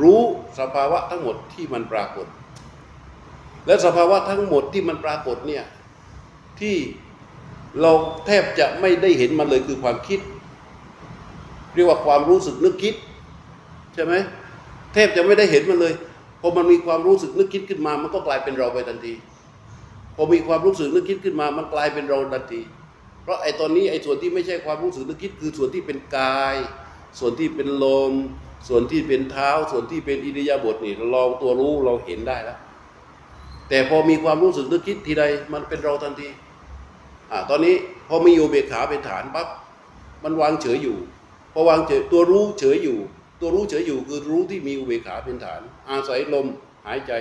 [0.00, 0.22] รู้
[0.58, 2.26] สภาวะทั้งหมดที่มันปรากฏ
[3.66, 5.64] และสภาวะทั้งหมดที่มันปรากฏเนี่ย
[6.60, 6.76] ที่
[7.80, 7.92] เรา
[8.26, 10.20] แทบจะไม่ได้เห็นมันเลยคือความคิด
[11.74, 12.94] เรียกว่าความรู้สึกนึกคิด
[13.94, 14.14] ใช่ไหม
[14.92, 15.94] แทบจะไม่ได้เห็นมันเลย
[16.40, 19.14] พอมันมีความรู้สึกนึกคิดขึ้นมา มันก็กลายเป็นเราไปทันที
[20.16, 22.60] พอมีความรู้สึกนึกคิดขึ้นมา มันกลายเป็นเราทันที
[23.26, 26.56] เพราะไอ้ตอนนี้ไอ้ส่วนที่ไม่ใช่ความรู้สึกนึกคิดคือส่วนที่เป็นกาย
[27.18, 28.12] ส่วนที่เป็นลม
[28.68, 32.58] ส่วนที่เป็นเท้า ส่วนที่เป็นอิริยาบถนี่เราตัวรู้เราเห็นได้แล้ว
[33.68, 36.28] แต่พอมีความรู้สึกนึกคิดทีใดมันเป็นเราทันที
[37.30, 37.74] อ่าตอนนี้
[38.08, 39.48] พอมีอุเบขาเป็นฐานปั๊บ
[40.24, 40.96] มันวางเฉยอยู่
[41.52, 42.98] พอวางเฉยตัวรู้เฉยอยู่
[43.40, 45.60] ตัวรู้เฉยอยู่คือรู้ที่มีอุเบกขาเป็นฐาน
[45.90, 46.46] อาศัยลม
[46.86, 47.12] หายใจ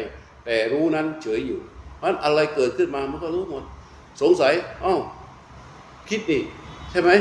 [0.46, 1.60] แต่รู้นั้นเฉยอยู่
[1.98, 3.64] เพราะฉะนั้นอะไรเกิดขึ้นมามันก็รู้หมด
[4.22, 5.00] สงสัยอ้าว
[6.10, 6.42] คิดนี่
[6.92, 7.12] ใช่ไหม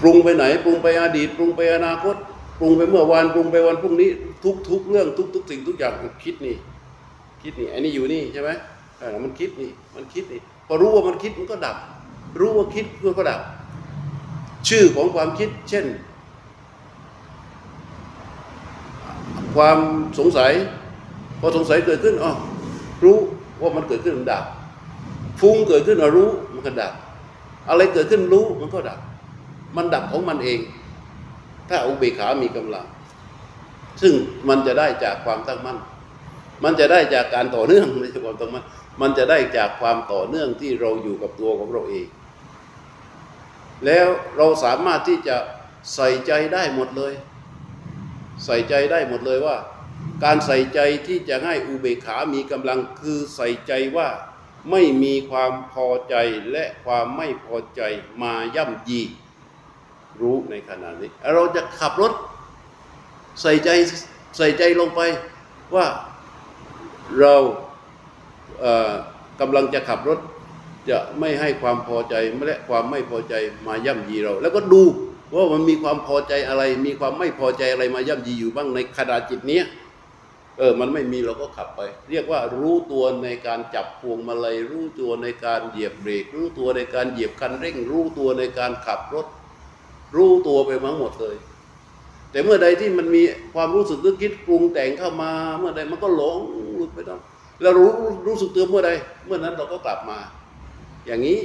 [0.00, 2.16] ปรุงไปไหน ปรุงไปอดีต ปรุงไปอนาคต
[2.60, 4.10] ปรุงไปเมื่อวานปรุงไปวันพรุ่งนี้
[4.44, 5.92] ทุกทุกเรื่องทุกทุกสิ่งทุกอย่าง
[6.24, 6.56] คิดนี่
[7.42, 8.50] คิดนี่ไอันนี้อยู่นี่ใช่ไหม
[9.24, 11.76] มันคิดนี่มันคิดนี่พอรู้ว่ามันคิดมันก็ดับ
[12.40, 13.40] รู้ว่าคิดมันก็ดับ
[14.68, 15.86] ชื่อของความคิด เช่น
[19.54, 19.78] ความ
[20.18, 20.52] สงสัย
[21.40, 22.32] พอสงสัยเกิดขึ้นอ๋อ
[23.04, 23.16] รู้
[23.60, 24.44] ว่ามันเกิดขึ้นมันดับ
[25.44, 26.92] ฟุ้งเกิดขึ้นเรารู้มันก็ดับ
[27.68, 28.98] อะไรเกิดขึ้นรู้มันก็ดับ
[29.76, 30.60] มันดับของมันเอง
[31.68, 32.86] ถ้าอุเบกขามีกำลัง
[34.02, 34.14] ซึ่ง
[34.48, 35.78] มันจะได้จากความตั้งมั่น
[36.64, 38.64] มันจะได้จากการต่อเนื่องใช่ความตั้งมั่น
[39.00, 42.06] มันจะได้จากความต่อเนื่องที่เราอยู่กับตัวของเราเอง
[43.84, 45.36] แล้วเราสามารถที่จะ
[45.94, 47.12] ใส่ใจได้หมดเลย
[48.44, 49.56] ใส่ใจได้หมดเลยว่า
[50.24, 54.08] การใส่ใจที่จะให้อุเบกขามีกำลังคือใส่ใจว่า
[54.70, 56.14] ไม่มีความพอใจ
[56.52, 57.82] และความไม่พอใจ
[58.22, 59.00] มาย่ำยี
[60.20, 62.12] รู้ในขณะนี้ เราจะขับรถ
[63.42, 63.68] ใส่ใจ
[64.36, 65.00] ใส่ใจลงไป
[65.74, 65.86] ว่า
[67.18, 67.34] เรา
[69.40, 70.18] กำลังจะขับรถ
[70.90, 72.14] จะไม่ให้ความพอใจ
[72.46, 73.34] และความไม่พอใจ
[73.66, 74.82] มาย่ำยีเรา แล้วก็ดู
[75.34, 79.64] ว่ามันมีความพอใจอะไร มีความไม่พอใจอะไรมาย่ำยีอยู่บ้างในขณะจิตเนี้ย
[80.58, 89.26] เออ มันไม่มีเราก็ขับไป เรียกว่ารู้ตัวในการจับพวงมาลัย รู้ตัวในการเหยียบเบรก รู้ตัวในการเหยียบคันเร่ง รู้ตัวในการขับรถ
[90.16, 91.36] รู้ตัวไปทั้งหมดเลย
[92.30, 93.22] แต่เมื่อใดที่มันมี
[93.54, 96.38] ความรู้สึกนึกคิดปรุงแต่งเข้ามา เมื่อใดมันก็หลง
[96.76, 97.20] หลุดไปต้อง
[97.60, 97.90] แล้วรู้
[98.26, 98.90] รู้สึกตัวเมื่อใด
[99.26, 100.18] เมื่อนั้นเราก็กลับมา
[101.06, 101.38] อย่างนี้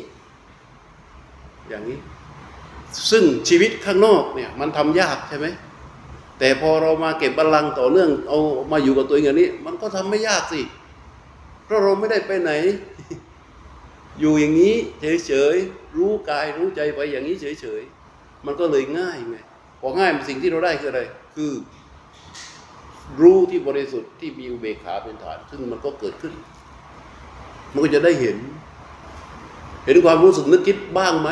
[1.69, 1.97] อย่างนี้
[3.11, 5.47] ซึ่งชีวิตข้างนอกเนี่ย มันทำยากใช่ไหม
[6.39, 8.39] แต่พอเรามาเก็บบัลลังก์ต่อเนื่องเอา
[8.71, 10.61] มาอยู่กับตัวเองอย่างนี้ มันก็ทำไม่ยากสิ
[11.65, 12.51] เพราะเราไม่ได้ไปไหน
[14.19, 14.75] อยู่อย่างนี้
[15.25, 19.37] เฉยๆรู้กายรู้ใจไปอย่างนี้เฉยๆมันก็เลยง่ายไง
[19.81, 21.01] พอง่ายสิ่งที่เราได้คืออะไร
[21.35, 21.51] คือ
[23.21, 26.33] รู้ที่บริสุทธิ์ที่มีอุเบกขาเป็นฐาน ซึ่งมันก็เกิดขึ้น
[27.73, 28.37] มันก็จะได้เห็น
[29.85, 31.29] เห็นความรู้สึกนึกคิดบ้างไหม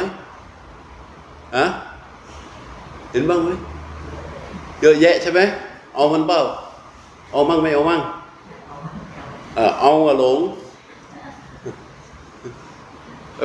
[1.55, 1.65] อะ
[3.11, 3.49] เห็นบ้างไหม
[4.81, 5.39] เยอะแยะใช่ไหม
[5.95, 6.39] เอามันเปล่า
[7.31, 8.01] เอามั่งไม่เอามั่ง
[9.55, 10.39] เออเอาอะหลง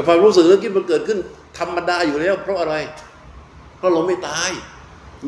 [0.06, 1.18] ความรู้สึกนึกคิดมันเกิดขึ้น
[1.58, 2.74] ธรรมดาอยู่แล้ว เพราะอะไร
[3.76, 4.50] เพราะเราไม่ตาย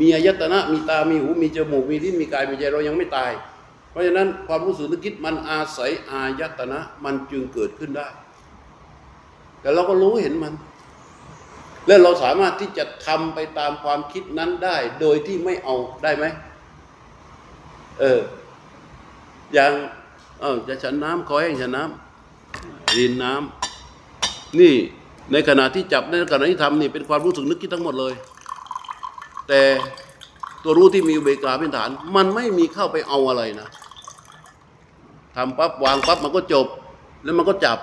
[0.01, 3.33] มีอายตนะ มีตา มีหู มีจมูก มีลิ้น มีกาย มีใจ เรายังไม่ตาย
[3.91, 8.09] เพราะฉะนั้นความรู้สึกนึกคิดมันอาศัยอายตนะ มันจึงเกิดขึ้นได้
[9.61, 10.53] แต่เราก็รู้เห็นมัน
[11.87, 16.25] และเราสามารถที่จะทำไปตามความคิดนั้นได้ โดยที่ไม่เอาได้ไหม
[18.01, 18.21] เออ
[19.55, 19.73] อย่าง
[20.41, 24.75] เออจะฉันน้ำขอให้ฉันน้ำรินน้ำนี่
[25.33, 28.15] ในขณะที่จับในขณะที่ทำนี่เป็นความรู้สึกนึกคิดทั้งหมดเลย
[29.49, 29.63] แต่
[30.63, 33.69] ตัวรู้ที่มีอุเบกขาเป็นฐาน มันไม่มีเข้าไปเอาอะไรนะ
[35.37, 36.67] ทำปั๊บวางปั๊บมันก็จบ
[37.25, 37.79] แล้วมันก็จับ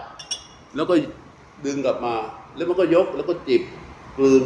[0.76, 0.96] แล้วก็
[1.66, 2.16] ดึงกลับมา
[2.56, 3.62] แล้วมันก็ยกแล้วก็จิบ
[4.18, 4.44] กลืน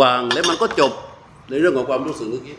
[0.00, 0.92] วางแล้วมันก็จบ
[1.48, 2.58] ในเรื่องของความรู้สึกนึกคิด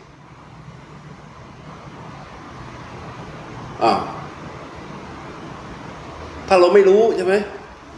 [3.82, 3.92] อ่า
[6.48, 7.34] ถ้าเราไม่รู้ใช่ไหม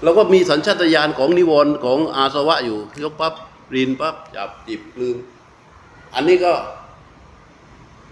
[0.03, 3.35] เราก็มีสัญชาตญาณของนิวรณ์ของอาสวะอยู่ ยกปั๊บ
[3.75, 5.17] รินปั๊บจับจิบกลืน
[6.15, 6.53] อันนี้ก็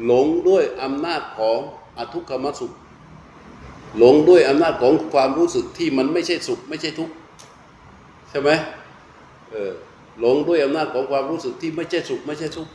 [0.04, 1.58] หลงด้วยอำนาจของ
[1.96, 2.72] อทุกขมสุข
[3.98, 7.14] หลงด้วยอำนาจของความรู้สึกที่มันไม่ใช่สุข ไม่ใช่ทุกข์
[8.36, 8.50] ช่ไหม
[9.50, 9.72] เออ
[10.20, 12.72] หลงด้วยอำนาจของความรู้สึกที่ไม่ใช่สุขไม่ใช่ทุกข์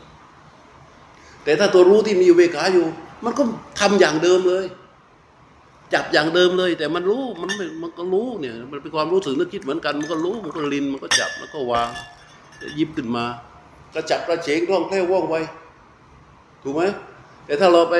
[1.43, 2.85] แต่ถ้าตัวรู้ที่มีอุเบกขาอยู่
[3.25, 3.43] มันก็
[3.79, 4.65] ทำอย่างเดิมเลย
[5.93, 7.49] จับอย่างเดิมเลย แต่มันรู้มัน
[7.81, 11.89] มันก็รู้เนี่ย มันเป็นความรู้สึกนึกคิดเหมือนกัน มันก็รู้มันก็ลินมันก็จับแล้วก็วาง
[12.77, 13.25] ยิบขึ้นมา
[13.93, 15.35] กระจับกระเฉงร่องแคล่วว่องไว
[16.63, 16.81] ถูกไหม
[17.45, 17.95] แต่ถ้าเราไป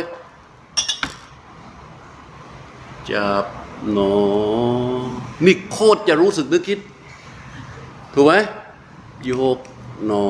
[3.12, 3.46] จับ
[3.92, 4.14] หนอ
[5.46, 6.80] นี่โคตรจะรู้สึกนึกคิด
[8.14, 8.34] ถูกไหม
[9.26, 9.60] โยก
[10.06, 10.28] หนอ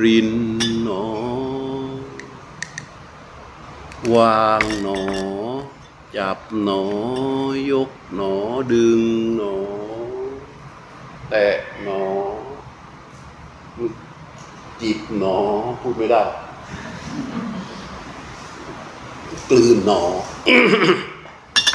[0.00, 0.30] ริน
[0.84, 1.04] หนอ
[4.14, 5.00] วางหนอ
[6.16, 6.84] จับหนอ
[7.70, 8.32] ยกหนอ
[8.72, 9.00] ดึง
[9.36, 9.54] หนอ
[11.30, 11.46] แตะ
[11.82, 12.02] หนอ
[14.80, 15.36] จีบหนอ
[15.80, 16.22] พูดไม่ได้
[19.50, 20.00] กลืนหนอ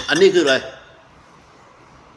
[0.09, 0.55] อันนี้คืออะไร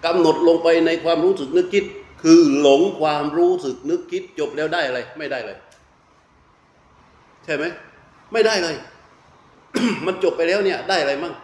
[0.05, 1.85] กำหนดลงไปในความรู้สึกนึกคิด
[2.23, 5.59] คือหลงความรู้สึกนึกคิดจบแล้วได้อะไร ไม่ได้เลย
[7.45, 7.65] ใช่ไหม
[8.33, 8.77] ไม่ได้เลย
[10.07, 11.35] มันจบไปแล้วเนี่ย ได้อะไรมั่ง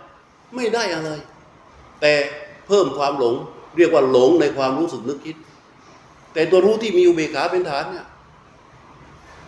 [0.57, 1.11] ไม่ได้อะไร
[2.01, 2.13] แต่
[2.67, 3.35] เพิ่มความหลง
[3.77, 5.37] เรียกว่าหลงในความรู้สึกนึกคิด
[6.33, 8.07] แต่ตัวรู้ที่มีอุเบกขาเป็นฐานเนี่ย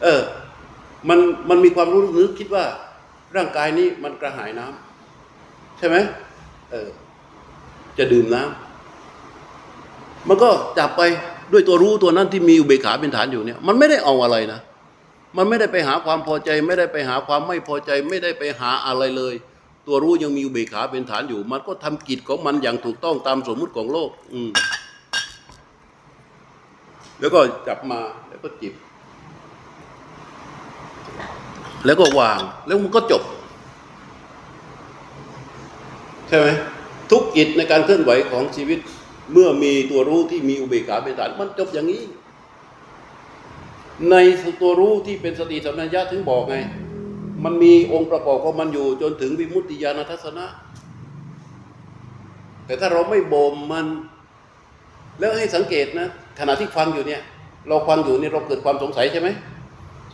[0.02, 0.20] เออ
[1.08, 1.18] มัน
[1.50, 2.64] มันมีความรู้นึกคิดว่า
[3.36, 5.96] ร่างกายนี้มันกระหายน้ำใช่ไหม
[6.70, 6.88] เออ
[7.98, 8.69] จะดื่มน้ำ
[10.28, 11.02] มันก็จับไป
[11.52, 14.60] ด้วยตัวรู้ตัวนั้นที่มีอุเบกขาเป็นฐานอยู่เนี่ย มันไม่ได้เอาอะไรนะ
[15.36, 19.34] มันไม่ได้ไปหาความพอใจ ไม่ได้ไปหาความไม่พอใจ ไม่ได้ไปหาอะไรเลย
[19.86, 24.50] ตัวรู้ยังมีอุเบกขาเป็นฐานอยู่ มันก็ทำกิจของมันอย่างถูกต้องตามสมมุติของโลก อืม
[27.20, 28.74] แล้วก็จับมาแล้วก็จิบ
[31.86, 33.22] แล้วก็วาง แล้วมันก็จบ
[36.28, 36.46] ใช่ไหม
[37.10, 38.78] ทุกกิจในการเคลื่อนไหวของชีวิต
[39.32, 42.02] เมื่อมีตัวรู้ที่มีอุเบกขาเป็นฐานมันจบอย่างนี้
[44.10, 44.14] ใน
[44.60, 46.56] ตัวรู้ที่เป็นสติสัมปชัญญะถึงบอกไง
[47.44, 50.46] มันมีองค์ประกอบของมันอยู่ จนถึงวิมุตติญาณทัศนะ
[52.66, 53.86] แต่ถ้าเราไม่บ่มมัน
[55.18, 57.20] แล้วให้สังเกตนะขณะที่ฟังอยู่เนี่ย
[57.68, 59.28] เราฟังอยู่เนี่ยเราเกิดความสงสัยใช่ไหม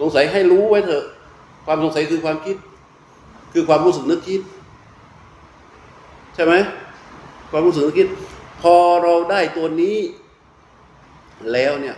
[0.00, 1.05] สงสัยให้รู้ไว้เถอะ
[1.66, 2.57] ความสงสัยคือความคิด
[3.52, 4.40] คือความรู้สึกนึกคิด
[6.35, 6.55] ใช่ไหม
[7.50, 8.09] ความรู้สึกนึกคิด
[8.62, 9.98] พอเราได้ตัวนี้
[11.52, 11.96] แล้วเนี่ย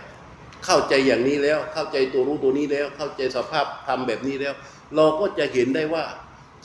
[0.65, 4.53] เข้าใจอย่างนี้แล้ว เข้าใจตัวรู้ตัวนี้แล้ว เข้าใจสภาพธรรมแบบนี้แล้ว
[4.95, 6.03] เราก็จะเห็นได้ว่า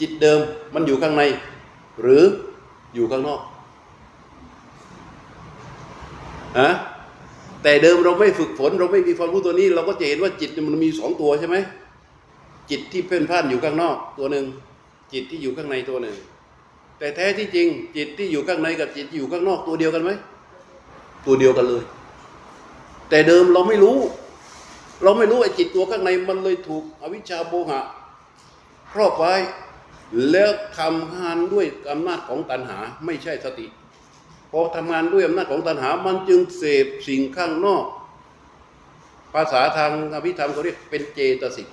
[0.00, 0.40] จิตเดิม
[0.74, 1.22] มันอยู่ข้างใน
[2.02, 2.24] หรือ
[2.94, 3.40] อยู่ข้างนอก
[6.60, 6.70] ฮะ
[7.62, 11.56] แต่เดิมเราไม่ฝึกฝน เราไม่มีความรู้ตัวนี้ เราก็จะเห็นว่าจิตมันมีสองตัวใช่ไหม
[12.70, 14.44] จิตที่เพ่นพ่านอยู่ข้างนอกตัวหนึ่ง
[15.12, 16.16] จิตที่อยู่ข้างในตัวหนึ่ง
[16.98, 20.10] แต่แท้ที่จริง จิตที่อยู่ข้างในกับจิตที่อยู่ข้างนอกตัวเดียวกันไหม
[21.26, 21.82] ตัวเดียวกันเลย
[23.08, 23.98] แต่เดิมเราไม่รู้
[25.02, 27.80] เราไม่รู้ไอ้จิตตัวข้างในมันเลยถูก อวิชชาโมหะ
[28.92, 29.34] ครอบไว้
[30.30, 33.66] แล้วทำงานด้วยอำนาจของตัณหาไม่ใช่สติ
[34.50, 37.84] พอทำงานด้วยอำนาจของตัณหา มันจึงเสพสิ่งข้างนอก
[39.34, 41.68] ภาษาทางอภิธรรมเขาเรียกเป็นเจตสิก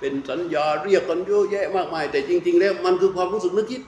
[0.00, 3.82] เป็นสัญญาเรียกกันเยอะแยะมากมาย แต่จริง ๆ แล้วมันคือความรู้สึกนึกคิด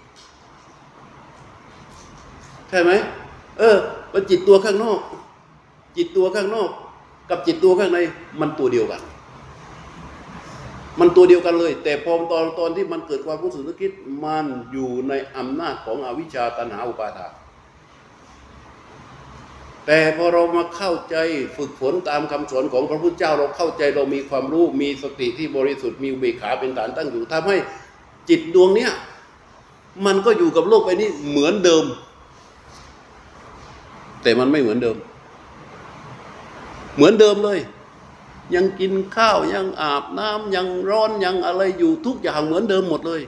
[2.68, 2.92] ใช่ไหม
[3.58, 3.76] เออ
[4.12, 5.00] มันจิตตัวข้างนอก
[5.96, 6.70] จิตตัวข้างนอก
[7.30, 7.98] กับจิตตัวข้างใน
[8.40, 9.02] มันตัวเดียวกัน
[11.00, 13.92] มันตัวเดียวกันเลย แต่พอตอนตอนที่มันเกิดความรู้สึกนึกคิด
[14.24, 17.32] มันอยู่ในอำนาจของอวิชชาตัณหาอุปาทาน
[19.86, 21.16] แต่พอเรามาเข้าใจ
[21.56, 27.56] ฝึกฝนตามคำสอนของพระพุทธเจ้าเราเข้าใจเรามีความรู้มีสติที่บริสุทธิ์มีเบขาเป็นฐานตั้งอยู่ทำให้
[28.28, 28.92] จิตดวงเนี้ย
[30.06, 31.84] มันก็อยู่กับโลกไปนี้เหมือนเดิม
[34.22, 34.96] แต่มันไม่เหมือนเดิม
[36.96, 37.58] เหมือนเดิมเลย
[38.54, 43.22] ยังกินข้าวยังอาบน้ำยังร้อนยังอะไรอยู่ทุกอย่างเหมือนเดิมหมดเลย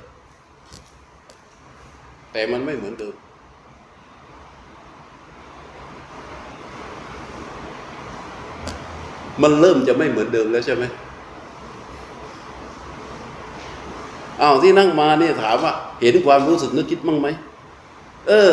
[2.32, 3.14] แต่มันไม่เหมือนเดิม
[9.42, 10.84] มันเริ่มจะไม่เหมือนเดิมแล้วใช่ไหม
[14.42, 17.28] อ้าวที่นั่งมาเนี่ยถามว่า เห็นความรู้สึกนึกคิดมั้งไหม
[18.28, 18.52] เออ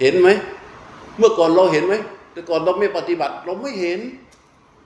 [0.00, 0.28] เห็นไหม
[1.18, 1.94] เมื่อก่อนเราเห็นไหม
[2.32, 4.00] แต่ก่อนเราไม่ปฏิบัติ เราไม่เห็น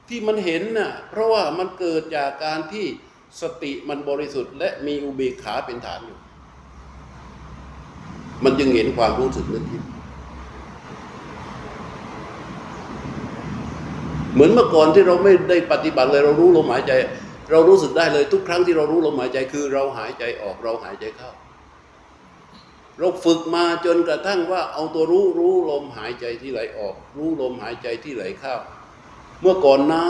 [0.08, 2.86] ที่มันเห็นน่ะ เพราะว่ามันเกิดจากการที่
[3.40, 6.18] สติมันบริสุทธิ์ และมีอุเบกขาเป็นฐานอยู่
[8.44, 9.82] มันจึงเห็นความรู้สึกนึกคิด
[14.34, 16.92] เหมือนเมื่อก่อนที่เราไม่ได้ปฏิบัติเลยเรารู้ลมหายใจ
[17.50, 21.30] เรารู้สึกได้เลยทุกครั้งที่เรารู้ลมหายใจคือเราหายใจออกเราหายใจเข้า
[22.98, 28.54] เราฝึกมาจนกระทั่งว่าเอาตัวรู้รู้ลมหายใจที่ไหลออก รู้ลมหายใจที่ไหลเข้า
[29.40, 30.06] เมื่อก่อนนา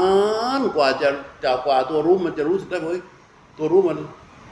[0.60, 1.08] นกว่าจะ
[1.44, 3.02] จากกว่าตัวรู้มันจะรู้สึกได้เฮ้ย
[3.58, 3.98] ตัวรู้มัน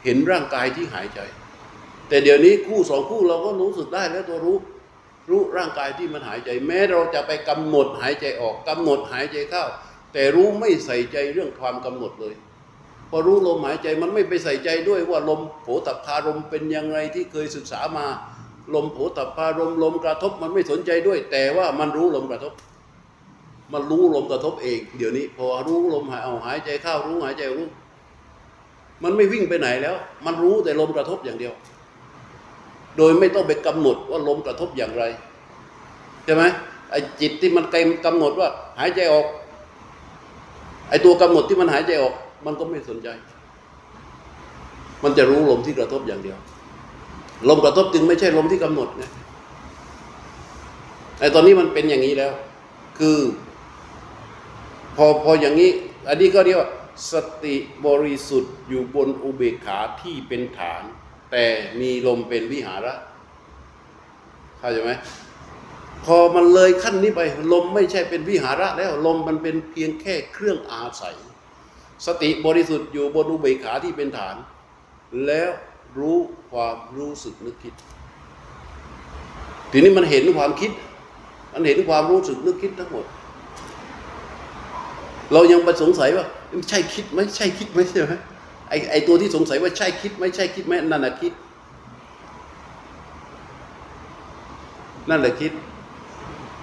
[0.04, 1.20] เห็นร่างกายที่หายใจ
[2.08, 4.56] แต่เดี๋ยวนี้คู่สองคู่เราก็รู้สึกได้แล้วตัวรู้
[5.28, 9.64] รู้ร่างกายที่มันหายใจ แม้เราจะไปกำหนดหายใจออกกำหนดหายใจเข้า
[10.12, 12.34] แต่รู้ไม่ใส่ใจเรื่องความกำหนดเลย
[13.10, 18.06] พอรู้ลมหายใจมันไม่ไปใส่ใจด้วยว่าลมโผตัพพารมเป็นยังไงที่เคยศึกษามา
[18.74, 22.52] ลมโผตัพพารมลมกระทบมันไม่สนใจด้วย แต่ว่ามันรู้ลมกระทบ
[23.72, 27.68] มันรู้ลมกระทบเอง เดี๋ยวนี้ พอรู้ลมหายเอาหายใจเข้ารู้หายใจรู้
[29.04, 31.52] มันไม่วิ่งไปไหนแล้ว มันรู้แต่ลมกระทบอย่างเดียว
[32.96, 35.04] โดยไม่ต้องไปกำหนดว่าลมกระทบอย่างไร
[36.24, 36.42] ใช่ไหม
[36.90, 38.48] ไอ้จิตที่มันเกำหนดว่า
[38.80, 39.26] หายใจออก
[40.88, 42.14] ไอ้ตัวกำหนดที่มันหายใจออก
[42.46, 43.08] มันก็ไม่สนใจ
[45.02, 46.38] มันจะรู้ลมที่กระทบอย่างเดียว
[47.48, 49.10] ลมกระทบจึงไม่ใช่ลมที่กำหนดนะ
[51.20, 52.32] ไอ้ตอนนี้มันเป็นอย่างนี้แล้ว
[52.98, 53.18] คือ
[54.96, 55.70] พอพออย่างนี้
[56.08, 56.70] อันนี้ก็เรียกว่า
[57.10, 57.54] สติ
[57.86, 60.82] บริสุทธิ์อยู่บนอุเบกขาที่เป็นฐาน
[61.30, 61.44] แต่
[61.80, 62.94] มีลมเป็นวิหาระ
[64.58, 64.92] เข้าใจไหม
[66.04, 67.20] พอมันเลยขั้นนี้ไป
[67.52, 71.14] ลมไม่ใช่เป็นวิหาระแล้วลมมันเป็นเพียงแค่เครื่องอาศัย
[72.06, 74.36] สติบริสุทธิ์อยู่บนอุเบกขาที่เป็นฐาน
[75.26, 75.50] แล้ว
[75.98, 76.18] รู้
[76.50, 77.74] ความรู้สึกนึกคิด
[79.70, 80.70] ทีนี้มันเห็นความคิด
[81.52, 83.04] มันเห็นความรู้สึกนึกคิดทั้งหมด
[85.32, 86.26] เรายังไปสงสัยว่า
[86.68, 88.12] ใช่คิดไหมใช่คิดไหมใช่ไหม
[88.70, 91.32] ไอไอตัวที่สงสัยว่าใช่คิดไหมใช่คิดไหมนั่นแหละคิด
[95.10, 95.52] นั่นแหละคิด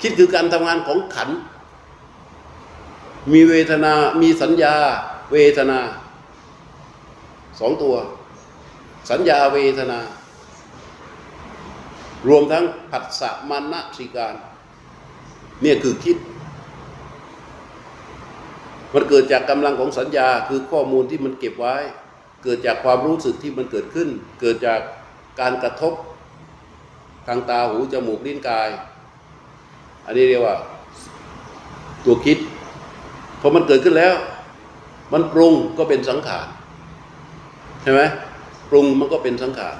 [0.02, 1.30] คิดคือการทำงานของขัน
[3.34, 4.76] มีเวทนา มีสัญญา
[5.32, 5.80] เวทนา
[7.60, 7.96] สองตัว
[9.10, 10.00] สัญญาเวทนา
[12.28, 14.36] รวมทั้งผัสสะมานะสิการ
[15.62, 16.18] เนี่ยคือคิด
[18.98, 21.76] มันเกิดจากกำลังของสัญญาคือข้อมูลที่มันเก็บไว้
[22.44, 24.10] เกิดจากความรู้สึกที่มันเกิดขึ้น
[24.42, 24.80] เกิดจาก
[25.40, 25.94] การกระทบ
[27.28, 28.70] ทางตาหูจมูกลิ้นกาย
[30.06, 30.56] อันนี้เรียกว่า
[32.06, 32.38] ตัวคิด
[33.42, 34.16] พอมันเกิดขึ้นแล้ว
[35.14, 36.48] มันปรุงก็เป็นสังขาร
[37.82, 38.02] ใช่ไหม
[38.70, 39.78] ปรุงมันก็เป็นสังขาร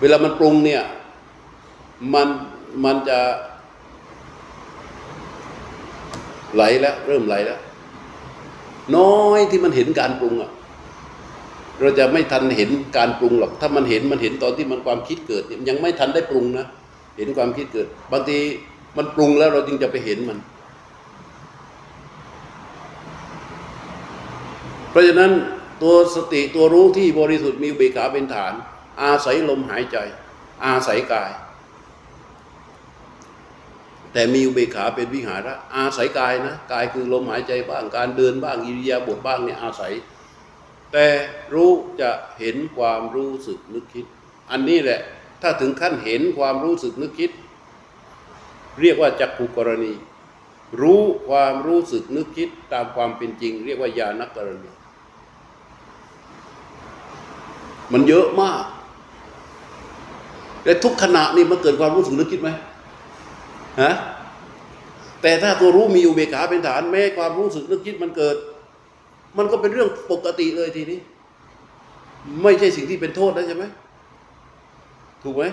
[0.00, 0.82] เวลามันปรุงเนี่ย
[2.14, 2.28] มัน
[2.84, 3.18] มันจะ
[6.54, 7.58] ไหลแล้ว เริ่มไหลแล้ว
[8.96, 10.50] น้อยที่มันเห็นการปรุงอะ
[11.80, 16.66] เราจะไม่ทันเห็นการปรุงหรอก ถ้ามันเห็นมันเห็นตอนที่มันความคิดเกิด ยังไม่ทันได้ปรุงนะ
[17.16, 18.38] เห็นความคิดเกิด บางที
[18.96, 20.38] มันปรุงแล้วเราจึงจะไปเห็นมัน
[24.90, 25.32] เพราะฉะนั้น
[25.82, 28.52] ตัวสติตัวรู้ที่บริสุทธิ์มีเบกขาเป็นฐาน
[29.02, 29.96] อาศัยลมหายใจ
[30.64, 31.30] อาศัยกาย
[34.14, 39.92] แต่มีอุเบกขาเป็นวิหาระอาศัยกายนะกายคือลมหายใจบ้างการเดินบ้างอิริยาบถบ้างเนี่ยอาศัย
[40.92, 41.06] แต่
[41.54, 44.06] รู้จะเห็นความรู้สึกนึกคิด
[44.50, 45.00] อันนี้แหละ
[45.42, 47.30] ถ้าถึงขั้นเห็นความรู้สึกนึกคิด
[48.80, 49.92] เรียกว่าจักขุกรณี
[50.80, 54.70] รู้ความรู้สึกนึกคิดตามความเป็นจริง เรียกว่าญาณกรณี
[57.92, 58.64] มันเยอะมาก
[60.64, 62.50] และทุกขณะนี่มันเกิดความรู้สึกนึกคิดไหม
[63.82, 63.92] ฮะ
[65.22, 68.36] แต่ถ้าตัวรู้มีอุเบกขาเป็นฐานแม้ความรู้สึกนึกคิดมันเกิด
[69.38, 70.98] มันก็เป็นเรื่องปกติเลยทีนี้
[72.42, 73.64] ไม่ใช่สิ่งที่เป็นโทษแล้วใช่ไหม
[75.22, 75.44] ถูกไหม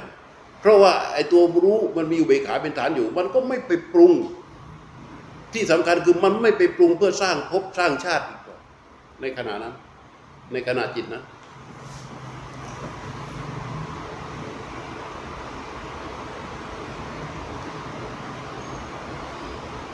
[0.60, 4.14] เพราะว่าไอ้ตัวรู้มันมีอุเบกขาเป็นฐานอยู่ มันก็ไม่ไปปรุง
[5.54, 8.26] ที่สำคัญคือมันไม่ไปปรุงเพื่อสร้างภพสร้างชาติ
[9.22, 9.76] ในขณะนั้น
[10.54, 11.24] ในขณะจิตนั้น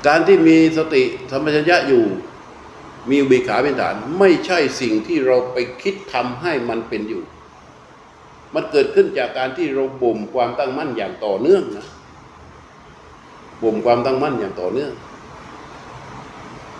[0.05, 2.03] การที่มีสติธรรมชัญญะอยู่
[3.09, 7.23] มีอุเบกขาเป็นฐาน ไม่ใช่สิ่งที่เราไปคิดทำให้มันเป็นอยู่
[8.53, 11.87] มันเกิดขึ้นจากการที่เราบ่มความตั้งมั่นอย่างต่อเนื่องนะ
[13.63, 14.91] บ่มความตั้งมั่นอย่างต่อเนื่อง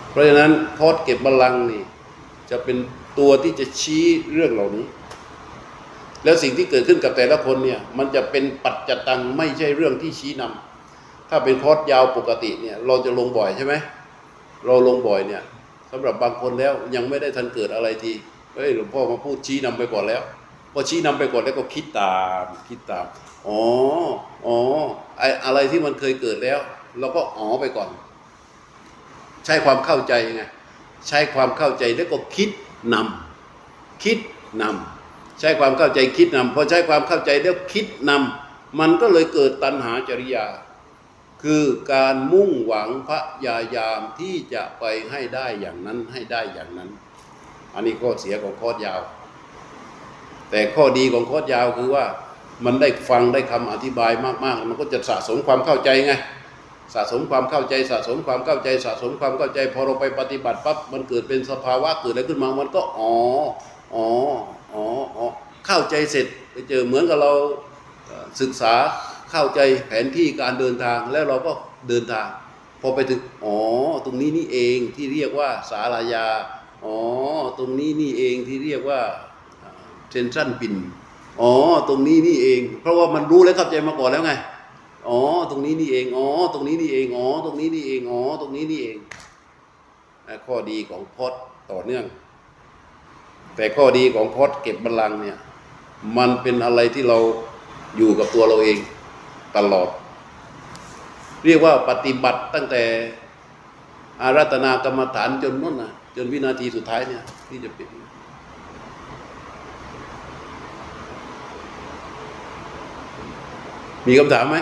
[0.10, 1.84] เพราะฉะนั้นพอดเก็บบัลลังก์นี่
[2.50, 2.78] จะเป็น
[3.20, 4.86] ตัวที่จะชี้เรื่องเหล่านี้
[6.24, 10.67] แล้วสิ่งที่เกิดขึ้นกับแต่ละคนเนี่ย มันจะเป็นปัจจตังไม่ใช่เรื่องที่ชี้นำ
[11.30, 13.74] ถ้าเป็นคอร์สยาวปกติเนี่ย เราจะลงบ่อยใช่ไหม
[14.66, 15.44] เราลงบ่อยเนี่ย
[15.92, 18.12] สำหรับบางคนแล้วยังไม่ได้ทันเกิดอะไรที
[18.56, 20.22] เฮ้ยหลวงพ่อมาพูดชี้นำไปก่อนแล้ว
[20.74, 23.06] พอชี้นำไปก่อนแล้วก็คิดตามคิดตาม
[23.48, 23.60] อ๋อ
[24.46, 24.58] อ๋อ
[25.18, 26.60] ไออะไรที่มันเคยเกิดแล้ว
[27.00, 27.90] เราก็อ๋อไปก่อน
[29.46, 30.44] ใช้ความเข้าใจไง
[31.08, 32.50] ใช้ความเข้าใจแล้วก็คิด
[32.94, 34.18] นำคิด
[34.62, 40.46] นำใช้ความเข้าใจคิดนำพอใช้ความเข้าใจแล้วคิดนำมันก็เลยเกิดตัณหาจริยา
[41.44, 43.12] คือการมุ่งหวังพ
[43.48, 46.90] ยายามที่จะไปให้ได้อย่างนั้นให้ได้อย่างนั้น
[47.74, 49.02] อันนี้ข้อเสียของคอร์สยาว
[50.52, 52.06] แต่ข้อดีของคอร์สยาวคือว่า
[52.66, 54.12] มันได้ฟังได้คำอธิบาย
[54.46, 56.14] มากๆ มันก็จะสะสมความเข้าใจไง
[56.94, 63.14] สะสมความเข้าใจสะสมความเข้าใจสะสมความเข้าใจ พอเราไปปฏิบัติปั๊บมันเกิดเป็นสภาวะเกิดอะไรขึ้นมามันก็อ๋อ
[63.96, 64.06] อ๋อ
[64.74, 64.84] อ๋อ
[65.16, 65.26] อ๋อ
[65.66, 67.32] เข้าใจเสร็จไปเจอเหมือนกับเรา
[68.42, 68.74] ศึกษา
[69.32, 71.52] เข้าใจแผนที่การเดินทางแล้วเราก็
[71.90, 72.28] เดินทาง
[72.82, 73.58] พอไปถึงอ๋อ
[74.06, 76.28] ตรงนี้นี่เองที่เรียกว่าสาลายา
[76.86, 76.96] อ๋อ
[77.58, 79.00] ตรงนี้นี่เองที่เรียกว่า
[80.12, 80.74] เซนชันปิน
[81.42, 81.52] อ๋อ
[81.90, 84.32] ตรงนี้นี่เอง เพราะว่ามันรู้และเข้าใจมาก่อนแล้วไง
[85.10, 88.98] อ๋อตรงนี้นี่เองอ๋อตรงนี้นี่เองอ๋อตรงนี้นี่เองอ๋อตรงนี้นี่เอง
[90.46, 91.34] ข้อดีของพอด
[91.72, 92.06] ต่อเนื่อง
[93.56, 95.38] แต่ข้อดีของพอดเก็บบัลลังเนี่ย
[96.18, 97.18] มันเป็นอะไรที่เรา
[97.98, 98.78] อยู่กับตัวเราเอง
[99.58, 99.90] ตลอด
[101.46, 102.84] เรียกว่าปฏิบัติตั้งแต่
[104.22, 107.88] อารัตนากรรมฐานจนนู่นนะจนวินาทีสุดท้ายเนี่ย ที่จะเป็น
[114.08, 114.58] มีคำถามไหม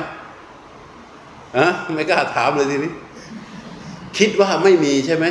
[1.57, 2.91] ฮะไม่กล้าถามเลยทีนี้
[4.17, 5.25] คิดว่าไม่มีใช่ไหม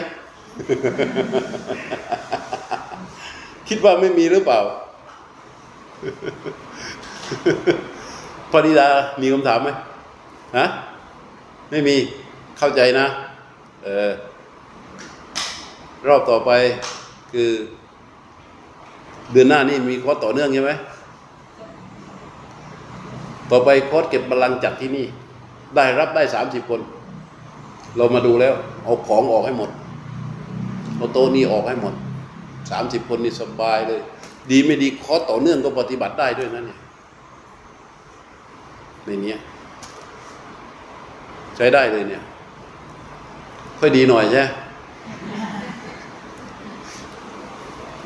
[3.69, 4.61] คิดว่าไม่มีหรือเปล่า
[8.55, 8.89] ปริดา
[9.21, 9.69] มีคำถามไหม
[10.59, 10.67] ฮะ
[11.71, 11.97] ไม่มี
[12.59, 13.07] เข้าใจนะ
[13.85, 14.13] เออ
[16.09, 16.51] รอบต่อไป
[17.33, 17.51] คือ
[19.33, 20.73] เดือนหน้านี่มีคอร์สต่อเนื่องใช่ไหม
[23.51, 25.07] ต่อไปโค้ดเก็บบัลลังก์จัดที่นี่
[25.77, 26.81] ได้รับได้สามสิบคน
[27.97, 29.71] เรามาดูแล้ว เอาของออกให้หมด
[30.97, 31.95] เอาโต๊ะนี้ออกให้หมด
[32.71, 34.01] สามสิบคนนี่สบายเลย
[34.51, 36.79] ดีไม่ดีคอร์สต่อเนื่องก็ปฏิบัติได้ด้วยนะเนี่ย
[39.07, 39.39] ในเนี้ย
[41.57, 42.23] ใช้ได้เลยเนี่ย
[43.79, 44.47] ค่อยดีหน่อยใช่ไหม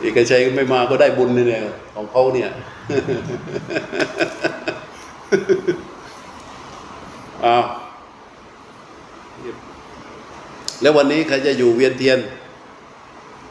[0.01, 1.61] เอกชัยไม่มาก็ได้บุญเนี่ย
[1.95, 2.51] ของเขาเนี่ย
[7.45, 7.65] อ้าว
[10.81, 12.19] แล้ววันนี้ใครจะอยู่เวียนเทียน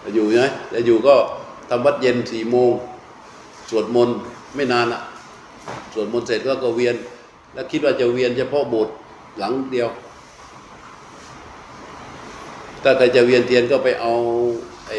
[0.03, 1.15] จะอยู่ไหมจะอยู่ก็
[1.69, 2.71] ทำวัดเย็นสี่โมง
[3.69, 4.17] สวดมนต์
[4.55, 5.01] ไม่นานอะ
[5.93, 6.95] สวดมนต์เสร็จก็ก็เวียน
[7.57, 8.95] แล้วคิดว่าจะเวียนเฉพาะโบสถ์
[9.39, 9.89] หลังเดียว
[12.83, 14.13] ถ้าใครจะเวียนเทียนก็ไปเอา
[14.87, 14.91] ไอ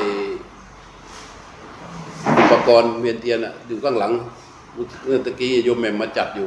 [2.38, 4.12] อุปกรณ์เวียนเทียนอะอยู่ข้างหลัง
[5.04, 6.46] เมื่อตะกี้โยมแหม่มมาจัดอยู่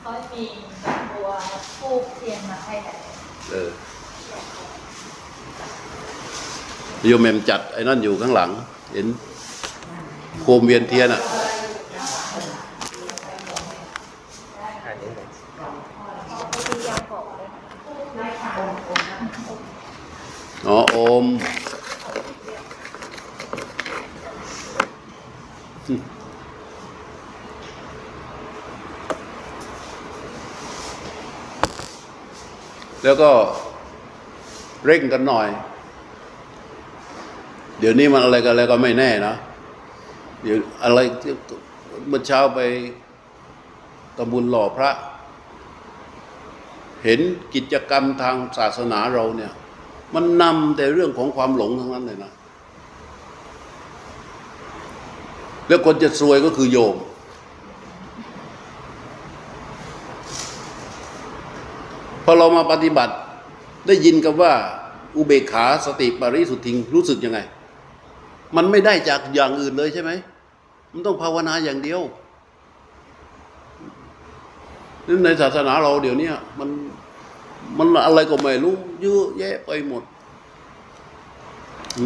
[0.00, 0.42] เขามี
[0.82, 1.28] แบบตัว
[1.78, 2.92] ทูบเทียนมาให้แต่
[3.50, 3.70] เออ
[7.06, 8.50] โยมแหม่มจัดไอ้นั่นอยู่ข้างหลัง
[8.92, 9.06] เห็น
[10.42, 11.22] โคมเวียนเทียนอะ
[14.84, 14.92] เขา
[16.52, 17.48] พยายามบอกเลย
[20.66, 21.26] อ๋อโอม
[33.04, 33.30] แล้วก็
[34.84, 35.48] เร่งกันหน่อย
[37.78, 39.34] เดี๋ยวนี้มันอะไรกันอะไรก็ไม่แน่นะ
[40.42, 40.98] เดี๋ยวอะไร
[42.08, 42.60] เมื่อเช้าไป
[44.18, 44.90] ตำบุญหล่อพระ
[47.04, 47.20] เห็น
[47.54, 49.52] กิจกรรมทางศาสนาเราเนี่ย
[50.14, 52.32] มันนำแต่เรื่องของความหลงทั้งนั้นเลยนะ
[55.68, 56.96] แล้วคนจะซวยก็คือโยม
[62.24, 63.14] พอเรามาปฏิบัติ
[63.86, 64.52] ได้ยินกับว่า
[65.16, 67.38] อุเบกขาสติปริสุทธิงรู้สึกยังไง
[68.56, 70.10] มันไม่ได้จากอย่างอื่นเลยใช่ไหม
[70.92, 72.00] มันต้องภาวนาอย่างเดียว
[75.06, 76.68] นี่ในศาสนาเราเดี๋ยวนี้มัน
[77.78, 80.02] มันอะไรก็ไม่รู้เยอะแยะไปหมด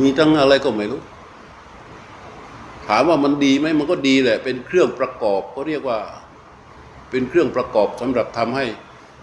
[0.03, 1.03] มีตั้งอะไรก็ไม่รู้
[2.87, 5.99] ถามว่ามันดีไหมมันก็ดีแหละ เป็นเครื่องประกอบเขาเรียกว่า
[7.11, 8.67] เป็นเครื่องประกอบสำหรับทำให้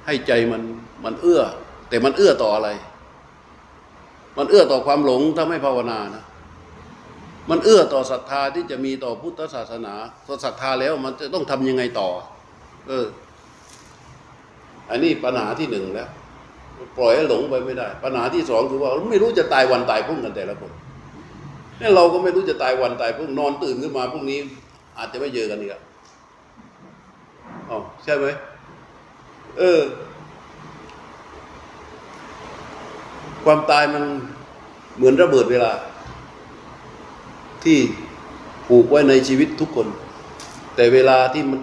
[0.05, 0.61] ให้ใจมัน
[1.03, 1.41] มันเอื้อ
[1.89, 2.69] แต่มันเอื้อต่ออะไร
[4.37, 6.23] มันเอื้อต่อความหลงถ้าไม่ภาวนานะ
[7.49, 9.93] มันเอื้อต่อศรัทธาที่จะมีต่อพุทธศาสนา
[10.25, 12.09] พอศรัทธาแล้วมันจะต้องทำยังไงต่อ
[12.87, 13.05] เออ
[14.89, 16.09] อันนี้ปัญหาที่หนึ่งแล้ว
[16.97, 20.71] ปล่อยให้หลงไปไม่ได้ ปัญหาที่สองคือว่าไม่รู้จะตายวันตายพรุ่งกันแต่ละคน
[21.79, 24.39] นี่เราก็ไม่รู้จะตายวันตายพรุ่งนอนตื่นขึ้นมาพรุ่งนี้
[24.97, 25.71] อาจจะไม่เจอกันอีก
[27.69, 28.25] อ๋อใช่ไหม
[29.57, 29.79] เออ
[33.43, 34.03] ความตายมัน
[34.95, 35.71] เหมือนระเบิดเวลา
[37.63, 37.77] ที่
[38.67, 39.87] ผูกไว้ในชีวิตทุกคน
[40.75, 41.59] แต่เวลาที่มัน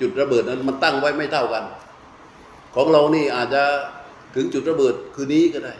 [0.00, 1.64] จุดระเบิดนั้นมันตั้งไว้ไม่เท่ากัน
[2.74, 3.62] ของเรานี่อาจจะ
[4.34, 5.74] ถึงจุดระเบิดคืนนี้ก็ได้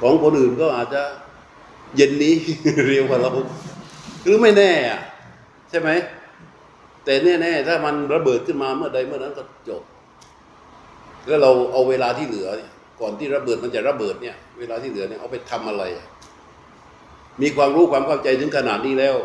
[0.00, 1.02] ของคนอื่นก็อาจจะ
[1.96, 2.34] เย็นนี้
[2.86, 3.30] เร็วกว่าเรา
[4.24, 5.00] หรือไม่แน่อะ
[5.70, 5.90] ใช่ไหม
[7.04, 9.82] แต่แน่ๆถ้ามันระเบิดขึ้นมาเมื่อใดเมื่อนั้นก็จบ
[11.26, 12.48] แล้วเราเอาเวลาที่เหลือ
[13.00, 15.84] ก่อนที่ระเบิดมันจะระเบิดเนี่ย เวลาที่เหลือเนี่ยเอาไปทำอะไร
[17.42, 19.16] มีความรู้ความเข้าใจถึงขนาดนี้แล้ว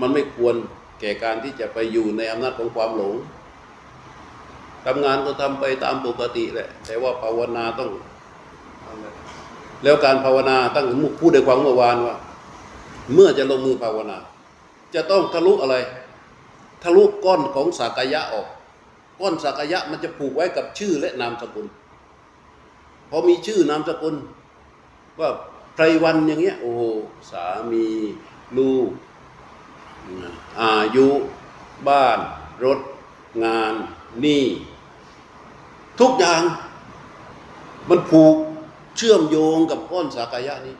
[0.00, 0.54] มันไม่ควร
[1.00, 3.14] แก่การที่จะไปอยู่ในอำนาจของความหลง
[4.86, 7.90] ทำงานก็ทำไปตามปกติแหละ แต่ว่าภาวนาต้อง
[9.82, 10.86] แล้วการภาวนาตั้ง
[11.20, 12.16] พูดในความเมื่อวานว่า
[13.14, 14.18] เมื่อจะลงมือภาวนา
[14.94, 15.76] จะต้องทะลุอะไร
[16.82, 18.46] ทะลุก้อนของสักยะออก
[19.20, 21.66] ก้อนสักยะมันจะผูกไว้กับชื่อและนามสกุล
[23.10, 24.14] พอมีชื่อนามสกุล
[25.20, 25.28] ว่า
[25.74, 26.82] ไพรวันอย่างเงี้ย โอ้โห
[27.30, 27.86] สามี
[28.56, 28.88] ลูก
[30.60, 31.08] อายุ
[31.88, 32.18] บ้าน
[32.64, 32.80] รถ
[33.44, 33.74] งาน
[34.20, 34.44] หนี้
[36.00, 36.42] ทุกอย่าง
[37.88, 38.34] มันผูก
[38.96, 40.76] เชื่อมโยงกับก้อนสักยะนี้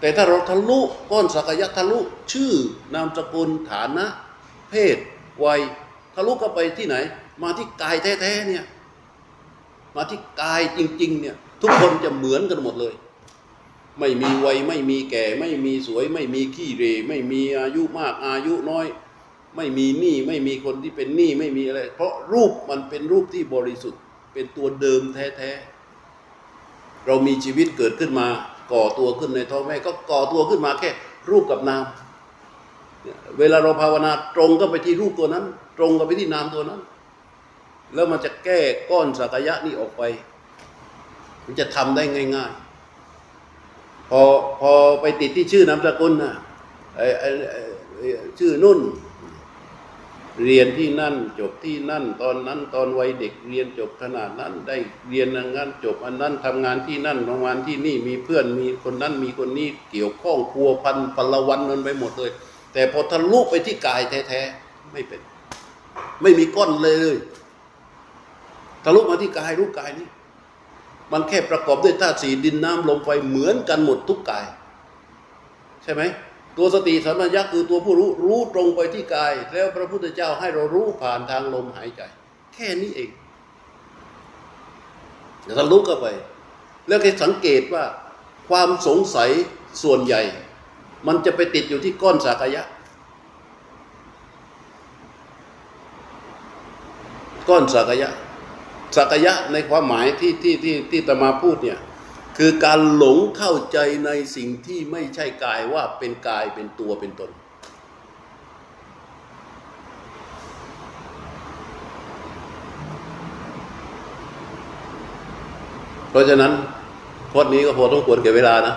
[0.00, 1.98] แต่ถ้าเราทะลุก้อนสักยะทะลุ
[2.32, 2.52] ชื่อ
[2.94, 4.06] นามสกุลฐานะ
[4.70, 4.98] เพศ
[5.44, 5.60] วัย
[6.14, 6.96] ทะลุเข้าไปที่ไหน
[7.42, 8.64] มาที่กายแท้ๆเนี่ย
[9.96, 12.94] มาที่กายจริง ๆ เนี่ย ทุกคนจะเหมือนกันหมดเลย
[13.98, 18.86] ไม่มีวัยไม่มีแก่ ไม่มีสวย ไม่มีขี้เร ไม่มีอายุมากอายุน้อย
[19.56, 24.01] ไม่มีหนี้ไม่มีคนที่เป็นหนี้ไม่มีอะไร เพราะรูปมันเป็นรูปที่บริสุทธิ์
[24.32, 28.26] เป็นตัวเดิมแท้ๆ เรามีชีวิตเกิดขึ้นมา
[28.72, 30.90] ก่อตัวขึ้นในท้องแม่ก็ก่อตัวขึ้นมาแค่
[31.30, 31.84] รูปกับนาม
[33.38, 35.44] เวลาเราภาวนาตรงก็ไปที่รูปตัวนั้น
[35.78, 36.80] ตรงก็ไปที่นามตัวนั้น
[37.94, 38.60] แล้วมันจะแก้
[38.90, 40.02] ก้อนสักยะนี่ออกไป
[41.44, 42.02] มันจะทำได้
[42.36, 42.52] ง่าย
[43.30, 44.22] ๆ พอ
[44.60, 46.32] พอไปติดที่ชื่อนามสกุลนะ
[46.96, 47.28] ไอ้ไอ้
[48.38, 48.78] ชื่อนุ่น
[50.44, 54.76] เรียนที่นั่นจบที่นั่น ตอนนั้นตอนวัยเด็กเรียนจบขนาดนั้นได้
[55.08, 62.30] เรียนอย่านั้นจบอันนั้นทำงานที่นั่นทำงานที่นี่มีเพื่อนมีคนนั้นมีคนนี้เกี่ยวข้องพัวพันพลวันนันไปหมดเลย
[62.72, 65.20] แต่พอทะลุไปที่กายแท้ๆไม่เป็น
[66.22, 67.16] ไม่มีก้อนเลยเลย
[68.84, 70.08] ทะลุมาที่กายรู้กายนี้
[71.12, 74.46] มันแค่ประกอบด้วยธาตุสี่ดินน้ำลมไฟเหมือนกันหมดทุกกาย
[75.82, 76.02] ใช่ไหม
[76.56, 82.02] ตัวสติสัมปชัญญะคือตัวผู้รู้รู้ตรงไปที่กาย แล้วพระพุทธเจ้าให้เรารู้ผ่านทางลมหายใจ
[82.54, 83.10] แค่นี้เอง
[85.44, 86.06] เดี๋ยวทะลุเข้าไป
[86.88, 87.84] แล้วแค่สังเกตว่า
[88.48, 89.30] ความสงสัย
[89.82, 90.20] ส่วนใหญ่
[91.06, 92.62] มันจะไปติดอยู่ที่ก้อนสากยะ
[97.48, 98.10] ก้อนสากยะ
[98.96, 101.78] สักยะในความหมายที่ที่ที่ที่ตมาพูดเนี่ย
[102.38, 107.30] คือการหลงเข้าใจในสิ่งที่ไม่ใช่กายว่าเป็นกายเป็นตัวเป็นตน
[116.10, 116.52] เพราะฉะนั้น
[117.32, 118.74] พจน์นี้ก็พอต้องควรแก่เวลานะ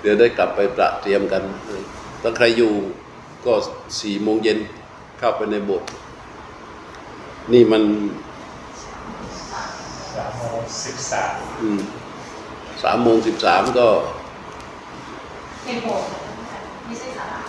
[0.00, 1.42] เดี๋ยวได้กลับไปประเตรียมกัน
[2.22, 2.72] ถ้าใครอยู่
[3.46, 3.52] ก็
[4.00, 4.58] สี่โมงเย็น
[5.18, 5.88] เข้าไปในโบสถ์
[7.52, 7.82] นี่มัน
[10.40, 11.80] โมงสิบสามอืม
[12.82, 13.86] สามโมงสิบสามก็
[15.64, 16.08] เป็นโบสถ์
[16.86, 17.40] ไม่ใช่ศาลา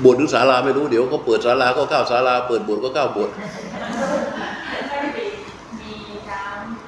[0.00, 5.26] โบสถ์หรือศาลาไม่รู้เดี๋ยวก็เปิดศาลาก็เข้าศาลาเปิดโบสถ์ก็เข้าโบสถ์ไม่ได้มี
[5.80, 5.92] มี
[6.30, 6.38] น้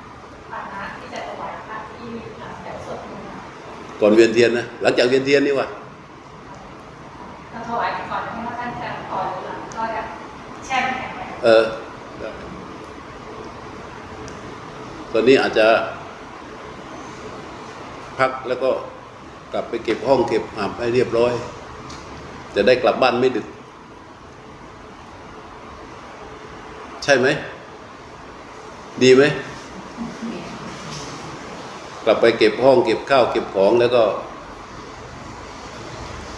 [0.03, 5.69] ำปานะที่จะถวายพระที่หลังจากสวดมนต์ก่อนเวียนเทียนนะหลังจากเวียนเทียนนี่ว่ะ
[7.51, 10.03] เราถวายก่อนเพราะว่าท่านจะก่อนหรือหลังก็จะ
[10.67, 11.65] แช่น้ำแข็งไว้เออ
[15.13, 15.67] ตอนนี้อาจจะ
[18.19, 18.71] พักแล้วก็
[19.53, 21.33] กลับไปเก็บห้องเก็บหามให้เรียบร้อย
[22.55, 23.47] จะได้กลับบ้านไม่ดึก
[27.05, 27.27] ใช่ไหม
[29.03, 29.23] ดีไหม
[32.05, 34.03] กลับไปเก็บห้องเก็บข้าวเก็บของแล้วก็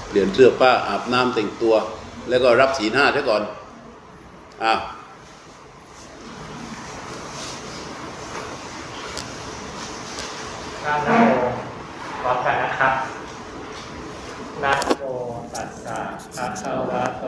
[0.08, 1.74] เปลี่ยนเสื้อผ้าอาบน้ำแต่งตัว
[2.28, 3.42] แล้วก็รับศีลห้าซะก่อน
[4.62, 4.72] อ้า
[10.84, 11.08] วนะโม
[12.22, 12.94] พร้อมกันนะครับ
[14.64, 15.02] นะโม
[15.52, 15.98] ตัสสะ
[16.36, 17.24] ภะคะวะโต